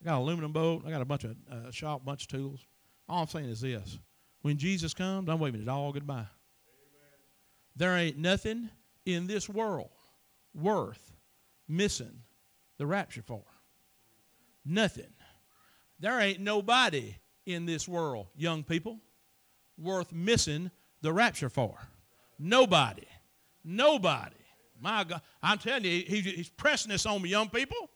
I 0.00 0.04
got 0.06 0.14
an 0.14 0.22
aluminum 0.22 0.52
boat. 0.52 0.84
I 0.86 0.90
got 0.90 1.02
a 1.02 1.04
bunch 1.04 1.24
of 1.24 1.36
uh, 1.52 1.70
shop, 1.70 2.06
bunch 2.06 2.22
of 2.22 2.28
tools. 2.28 2.64
All 3.10 3.20
I'm 3.20 3.28
saying 3.28 3.50
is 3.50 3.60
this: 3.60 3.98
when 4.40 4.56
Jesus 4.56 4.94
comes, 4.94 5.28
I'm 5.28 5.38
waving 5.38 5.60
it 5.60 5.68
all 5.68 5.92
goodbye. 5.92 6.28
There 7.76 7.94
ain't 7.94 8.16
nothing 8.16 8.70
in 9.04 9.26
this 9.26 9.50
world 9.50 9.90
worth 10.54 11.12
missing 11.68 12.22
the 12.78 12.86
rapture 12.86 13.22
for. 13.22 13.42
Nothing. 14.64 15.12
There 16.00 16.20
ain't 16.20 16.40
nobody 16.40 17.16
in 17.46 17.66
this 17.66 17.88
world, 17.88 18.26
young 18.36 18.62
people, 18.62 19.00
worth 19.76 20.12
missing 20.12 20.70
the 21.02 21.12
rapture 21.12 21.48
for. 21.48 21.78
Nobody. 22.38 23.06
Nobody. 23.64 24.36
My 24.80 25.04
God. 25.04 25.20
I'm 25.42 25.58
telling 25.58 25.84
you, 25.84 26.04
he's 26.06 26.50
pressing 26.50 26.90
this 26.90 27.06
on 27.06 27.22
me, 27.22 27.30
young 27.30 27.48
people. 27.48 27.90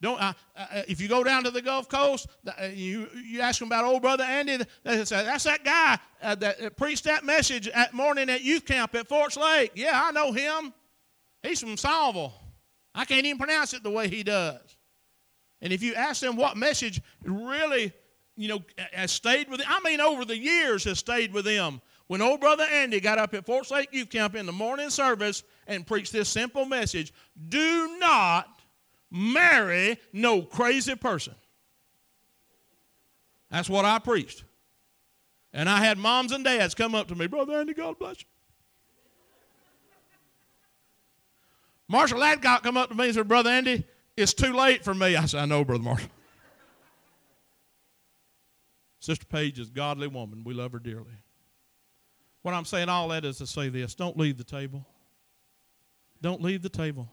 Don't 0.00 0.20
uh, 0.20 0.34
uh, 0.54 0.82
if 0.88 1.00
you 1.00 1.08
go 1.08 1.24
down 1.24 1.44
to 1.44 1.50
the 1.50 1.62
Gulf 1.62 1.88
Coast, 1.88 2.28
uh, 2.46 2.66
you 2.66 3.08
you 3.24 3.40
ask 3.40 3.60
them 3.60 3.68
about 3.68 3.84
old 3.84 4.02
brother 4.02 4.24
Andy. 4.24 4.58
They 4.84 5.04
say 5.06 5.24
that's 5.24 5.44
that 5.44 5.64
guy 5.64 5.98
uh, 6.22 6.34
that 6.34 6.76
preached 6.76 7.04
that 7.04 7.24
message 7.24 7.66
at 7.68 7.94
morning 7.94 8.28
at 8.28 8.42
youth 8.42 8.66
camp 8.66 8.94
at 8.94 9.08
Forts 9.08 9.38
Lake. 9.38 9.72
Yeah, 9.74 10.02
I 10.04 10.10
know 10.12 10.32
him. 10.32 10.74
He's 11.42 11.60
from 11.60 11.76
Salville. 11.76 12.34
I 12.94 13.04
can't 13.04 13.26
even 13.26 13.38
pronounce 13.38 13.74
it 13.74 13.82
the 13.82 13.90
way 13.90 14.08
he 14.08 14.22
does. 14.22 14.76
And 15.60 15.72
if 15.72 15.82
you 15.82 15.94
ask 15.94 16.20
them 16.20 16.36
what 16.36 16.56
message 16.56 17.00
really, 17.22 17.92
you 18.36 18.48
know, 18.48 18.62
has 18.92 19.12
stayed 19.12 19.48
with 19.48 19.60
them, 19.60 19.68
I 19.70 19.80
mean, 19.80 20.00
over 20.00 20.24
the 20.24 20.36
years 20.36 20.84
has 20.84 20.98
stayed 20.98 21.32
with 21.32 21.44
them. 21.44 21.80
When 22.08 22.22
old 22.22 22.40
brother 22.40 22.64
Andy 22.70 23.00
got 23.00 23.18
up 23.18 23.34
at 23.34 23.44
Fort 23.44 23.70
Lake 23.70 23.88
Youth 23.92 24.10
Camp 24.10 24.34
in 24.34 24.46
the 24.46 24.52
morning 24.52 24.90
service 24.90 25.42
and 25.66 25.86
preached 25.86 26.12
this 26.12 26.28
simple 26.28 26.64
message 26.64 27.12
do 27.48 27.98
not 27.98 28.60
marry 29.10 29.98
no 30.12 30.42
crazy 30.42 30.94
person. 30.94 31.34
That's 33.50 33.68
what 33.68 33.84
I 33.84 33.98
preached. 33.98 34.44
And 35.52 35.68
I 35.68 35.78
had 35.78 35.98
moms 35.98 36.32
and 36.32 36.44
dads 36.44 36.74
come 36.74 36.94
up 36.94 37.08
to 37.08 37.14
me, 37.14 37.26
Brother 37.26 37.54
Andy, 37.54 37.74
God 37.74 37.98
bless 37.98 38.20
you. 38.20 38.26
Marshall 41.88 42.22
Adcock 42.22 42.62
come 42.62 42.76
up 42.76 42.88
to 42.88 42.94
me 42.94 43.06
and 43.06 43.14
said, 43.14 43.28
Brother 43.28 43.50
Andy, 43.50 43.84
it's 44.16 44.34
too 44.34 44.52
late 44.52 44.82
for 44.84 44.94
me. 44.94 45.16
I 45.16 45.26
said, 45.26 45.40
I 45.40 45.46
know, 45.46 45.64
Brother 45.64 45.84
Marshall. 45.84 46.10
Sister 49.00 49.26
Paige 49.26 49.60
is 49.60 49.68
a 49.68 49.72
godly 49.72 50.08
woman. 50.08 50.42
We 50.42 50.52
love 50.52 50.72
her 50.72 50.80
dearly. 50.80 51.22
What 52.42 52.54
I'm 52.54 52.64
saying 52.64 52.88
all 52.88 53.08
that 53.08 53.24
is 53.24 53.38
to 53.38 53.46
say 53.46 53.68
this 53.68 53.94
don't 53.94 54.16
leave 54.16 54.38
the 54.38 54.44
table. 54.44 54.84
Don't 56.22 56.42
leave 56.42 56.62
the 56.62 56.68
table. 56.68 57.08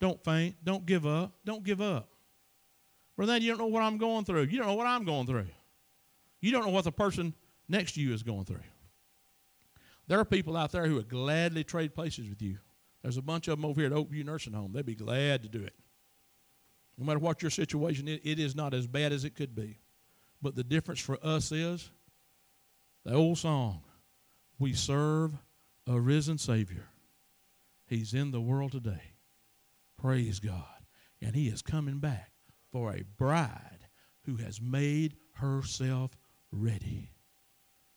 Don't 0.00 0.22
faint. 0.24 0.56
Don't 0.64 0.84
give 0.86 1.06
up. 1.06 1.32
Don't 1.44 1.62
give 1.62 1.80
up. 1.80 2.08
Brother, 3.16 3.36
you 3.36 3.50
don't 3.50 3.58
know 3.58 3.66
what 3.66 3.82
I'm 3.82 3.96
going 3.96 4.24
through. 4.24 4.42
You 4.44 4.58
don't 4.58 4.66
know 4.66 4.74
what 4.74 4.86
I'm 4.86 5.04
going 5.04 5.26
through. 5.26 5.46
You 6.40 6.50
don't 6.52 6.64
know 6.64 6.72
what 6.72 6.84
the 6.84 6.92
person 6.92 7.32
next 7.68 7.92
to 7.92 8.00
you 8.00 8.12
is 8.12 8.22
going 8.22 8.44
through. 8.44 8.60
There 10.08 10.18
are 10.18 10.24
people 10.24 10.56
out 10.56 10.72
there 10.72 10.86
who 10.86 10.96
would 10.96 11.08
gladly 11.08 11.64
trade 11.64 11.94
places 11.94 12.28
with 12.28 12.42
you. 12.42 12.58
There's 13.04 13.18
a 13.18 13.22
bunch 13.22 13.48
of 13.48 13.58
them 13.58 13.66
over 13.66 13.82
here 13.82 13.90
at 13.90 13.96
Oakview 13.96 14.24
Nursing 14.24 14.54
Home. 14.54 14.72
They'd 14.72 14.86
be 14.86 14.94
glad 14.94 15.42
to 15.42 15.48
do 15.50 15.62
it. 15.62 15.74
No 16.96 17.04
matter 17.04 17.18
what 17.18 17.42
your 17.42 17.50
situation 17.50 18.08
is, 18.08 18.18
it 18.24 18.38
is 18.38 18.56
not 18.56 18.72
as 18.72 18.86
bad 18.86 19.12
as 19.12 19.26
it 19.26 19.34
could 19.34 19.54
be. 19.54 19.78
But 20.40 20.56
the 20.56 20.64
difference 20.64 21.00
for 21.00 21.18
us 21.22 21.52
is 21.52 21.90
the 23.04 23.12
old 23.12 23.36
song 23.36 23.82
we 24.58 24.72
serve 24.72 25.34
a 25.86 26.00
risen 26.00 26.38
Savior. 26.38 26.86
He's 27.86 28.14
in 28.14 28.30
the 28.30 28.40
world 28.40 28.72
today. 28.72 29.16
Praise 30.00 30.40
God. 30.40 30.64
And 31.20 31.36
He 31.36 31.48
is 31.48 31.60
coming 31.60 31.98
back 31.98 32.32
for 32.72 32.94
a 32.94 33.04
bride 33.18 33.88
who 34.24 34.36
has 34.36 34.62
made 34.62 35.14
herself 35.34 36.16
ready. 36.50 37.10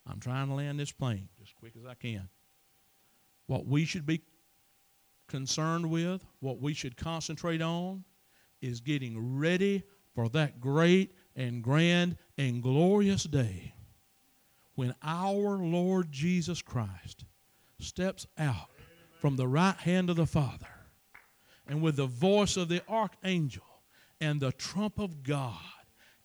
I'm 0.06 0.20
trying 0.20 0.48
to 0.48 0.54
land 0.54 0.82
this 0.82 0.92
plane 0.92 1.30
as 1.42 1.54
quick 1.58 1.76
as 1.80 1.86
I 1.86 1.94
can. 1.94 2.28
What 3.46 3.66
we 3.66 3.86
should 3.86 4.06
be 4.06 4.22
concerned 5.28 5.90
with, 5.90 6.26
what 6.40 6.62
we 6.62 6.74
should 6.74 6.98
concentrate 6.98 7.62
on, 7.62 8.04
is 8.62 8.80
getting 8.80 9.38
ready 9.38 9.84
for 10.16 10.30
that 10.30 10.60
great 10.60 11.16
and 11.36 11.64
grand 11.64 12.18
and 12.38 12.62
glorious 12.64 13.24
day 13.24 13.74
when 14.76 14.94
our 15.04 15.58
Lord 15.58 16.12
Jesus 16.12 16.62
Christ 16.62 17.26
steps 17.80 18.28
out 18.38 18.70
from 19.20 19.36
the 19.36 19.48
right 19.48 19.76
hand 19.76 20.10
of 20.10 20.16
the 20.16 20.26
Father 20.26 20.68
and 21.68 21.82
with 21.82 21.96
the 21.96 22.06
voice 22.06 22.58
of 22.58 22.70
the 22.70 22.82
archangel 22.88 23.64
and 24.22 24.40
the 24.40 24.52
trump 24.54 25.00
of 25.00 25.24
God 25.24 25.56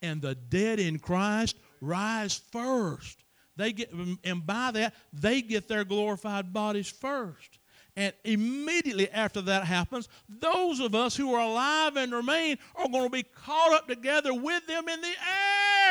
and 0.00 0.20
the 0.20 0.34
dead 0.34 0.78
in 0.78 0.98
Christ 0.98 1.56
rise 1.80 2.40
first. 2.50 3.24
They 3.56 3.72
get 3.72 3.90
and 4.24 4.46
by 4.46 4.70
that 4.72 4.94
they 5.12 5.42
get 5.42 5.68
their 5.68 5.84
glorified 5.84 6.52
bodies 6.52 6.88
first. 6.88 7.58
And 7.96 8.14
immediately 8.24 9.11
after 9.11 9.42
that 9.42 9.64
happens, 9.64 10.09
those 10.28 10.81
of 10.81 10.94
us 10.94 11.14
who 11.14 11.35
are 11.35 11.40
alive 11.40 11.96
and 11.96 12.12
remain 12.12 12.59
are 12.74 12.88
going 12.88 13.05
to 13.05 13.11
be 13.11 13.22
caught 13.22 13.74
up 13.74 13.87
together 13.87 14.33
with 14.33 14.66
them 14.66 14.88
in 14.88 15.00
the 15.00 15.14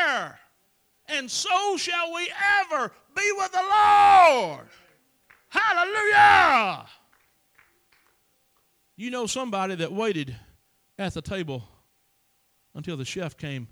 air. 0.08 0.38
And 1.08 1.30
so 1.30 1.76
shall 1.76 2.12
we 2.12 2.28
ever 2.60 2.92
be 3.14 3.32
with 3.36 3.52
the 3.52 3.62
Lord. 3.62 4.66
Hallelujah. 5.48 6.86
You 8.96 9.10
know 9.10 9.26
somebody 9.26 9.74
that 9.76 9.92
waited 9.92 10.34
at 10.98 11.14
the 11.14 11.22
table 11.22 11.62
until 12.74 12.96
the 12.96 13.04
chef 13.04 13.36
came. 13.36 13.68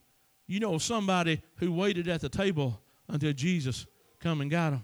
You 0.47 0.61
know 0.61 0.79
somebody 0.79 1.43
who 1.57 1.73
waited 1.73 2.07
at 2.09 2.21
the 2.21 2.29
table 2.29 2.81
until 3.09 3.33
Jesus 3.33 3.87
come 4.21 4.40
and 4.40 4.51
got 4.51 4.75
him. 4.75 4.83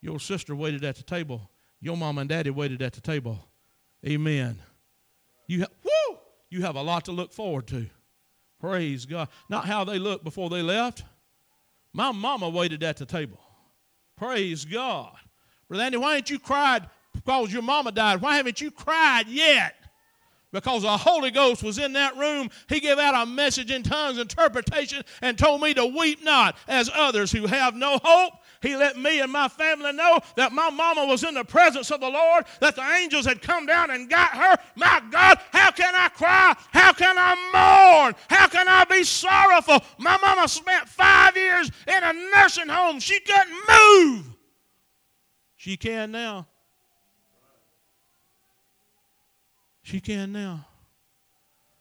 Your 0.00 0.20
sister 0.20 0.54
waited 0.54 0.84
at 0.84 0.96
the 0.96 1.02
table 1.02 1.50
your 1.80 1.96
mom 1.96 2.18
and 2.18 2.28
daddy 2.28 2.50
waited 2.50 2.82
at 2.82 2.92
the 2.92 3.00
table. 3.00 3.38
Amen. 4.06 4.60
You, 5.46 5.66
woo, 5.82 6.18
you 6.50 6.62
have 6.62 6.76
a 6.76 6.82
lot 6.82 7.06
to 7.06 7.12
look 7.12 7.32
forward 7.32 7.66
to. 7.68 7.86
Praise 8.60 9.06
God. 9.06 9.28
Not 9.48 9.64
how 9.64 9.84
they 9.84 9.98
looked 9.98 10.24
before 10.24 10.50
they 10.50 10.62
left. 10.62 11.04
My 11.92 12.12
mama 12.12 12.48
waited 12.48 12.82
at 12.82 12.98
the 12.98 13.06
table. 13.06 13.40
Praise 14.16 14.64
God. 14.64 15.16
Brother 15.68 15.84
Andy, 15.84 15.96
why 15.96 16.16
ain't 16.16 16.30
you 16.30 16.38
cried 16.38 16.88
because 17.14 17.52
your 17.52 17.62
mama 17.62 17.92
died? 17.92 18.20
Why 18.20 18.36
haven't 18.36 18.60
you 18.60 18.70
cried 18.70 19.28
yet? 19.28 19.74
because 20.52 20.82
the 20.82 20.96
Holy 20.96 21.30
Ghost 21.30 21.62
was 21.62 21.78
in 21.78 21.92
that 21.94 22.16
room. 22.16 22.50
He 22.68 22.80
gave 22.80 22.98
out 22.98 23.22
a 23.22 23.26
message 23.26 23.70
in 23.70 23.82
tongues, 23.82 24.18
interpretation, 24.18 25.02
and 25.22 25.38
told 25.38 25.60
me 25.60 25.74
to 25.74 25.86
weep 25.86 26.22
not 26.22 26.56
as 26.68 26.90
others 26.94 27.30
who 27.30 27.46
have 27.46 27.74
no 27.74 27.98
hope. 28.02 28.34
He 28.62 28.76
let 28.76 28.98
me 28.98 29.20
and 29.20 29.32
my 29.32 29.48
family 29.48 29.92
know 29.92 30.20
that 30.36 30.52
my 30.52 30.68
mama 30.68 31.06
was 31.06 31.24
in 31.24 31.32
the 31.32 31.44
presence 31.44 31.90
of 31.90 32.00
the 32.00 32.10
Lord, 32.10 32.44
that 32.60 32.76
the 32.76 32.82
angels 32.82 33.24
had 33.24 33.40
come 33.40 33.64
down 33.64 33.90
and 33.90 34.08
got 34.08 34.32
her. 34.32 34.56
My 34.76 35.02
God, 35.10 35.38
how 35.50 35.70
can 35.70 35.94
I 35.94 36.08
cry? 36.10 36.54
How 36.70 36.92
can 36.92 37.16
I 37.16 38.02
mourn? 38.02 38.14
How 38.28 38.48
can 38.48 38.68
I 38.68 38.84
be 38.84 39.02
sorrowful? 39.02 39.80
My 39.98 40.18
mama 40.18 40.46
spent 40.46 40.86
five 40.88 41.36
years 41.36 41.70
in 41.86 42.04
a 42.04 42.12
nursing 42.12 42.68
home. 42.68 43.00
She 43.00 43.18
couldn't 43.20 43.56
move. 43.68 44.26
She 45.56 45.78
can 45.78 46.10
now. 46.10 46.46
She 49.82 50.00
can 50.00 50.32
now. 50.32 50.66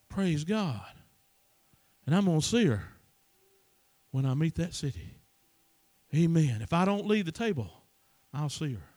Praise 0.07 0.45
God. 0.45 0.81
And 2.05 2.15
I'm 2.15 2.25
going 2.25 2.39
to 2.39 2.45
see 2.45 2.65
her 2.65 2.83
when 4.11 4.25
I 4.25 4.33
meet 4.33 4.55
that 4.55 4.73
city. 4.73 5.18
Amen. 6.15 6.61
If 6.61 6.73
I 6.73 6.85
don't 6.85 7.07
leave 7.07 7.25
the 7.25 7.31
table, 7.31 7.69
I'll 8.33 8.49
see 8.49 8.73
her. 8.73 8.89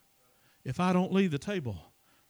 If 0.64 0.80
I 0.80 0.92
don't 0.92 1.12
leave 1.12 1.30
the 1.30 1.38
table, 1.38 1.76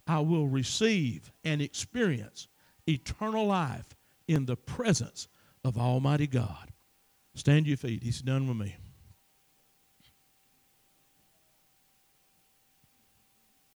I 0.06 0.20
will 0.20 0.48
receive 0.48 1.30
and 1.44 1.62
experience 1.62 2.48
eternal 2.88 3.46
life 3.46 3.94
in 4.26 4.46
the 4.46 4.56
presence 4.56 5.28
of 5.64 5.78
Almighty 5.78 6.26
God. 6.26 6.72
Stand 7.34 7.66
your 7.66 7.76
feet. 7.76 8.02
He's 8.02 8.20
done 8.20 8.48
with 8.48 8.56
me. 8.56 8.76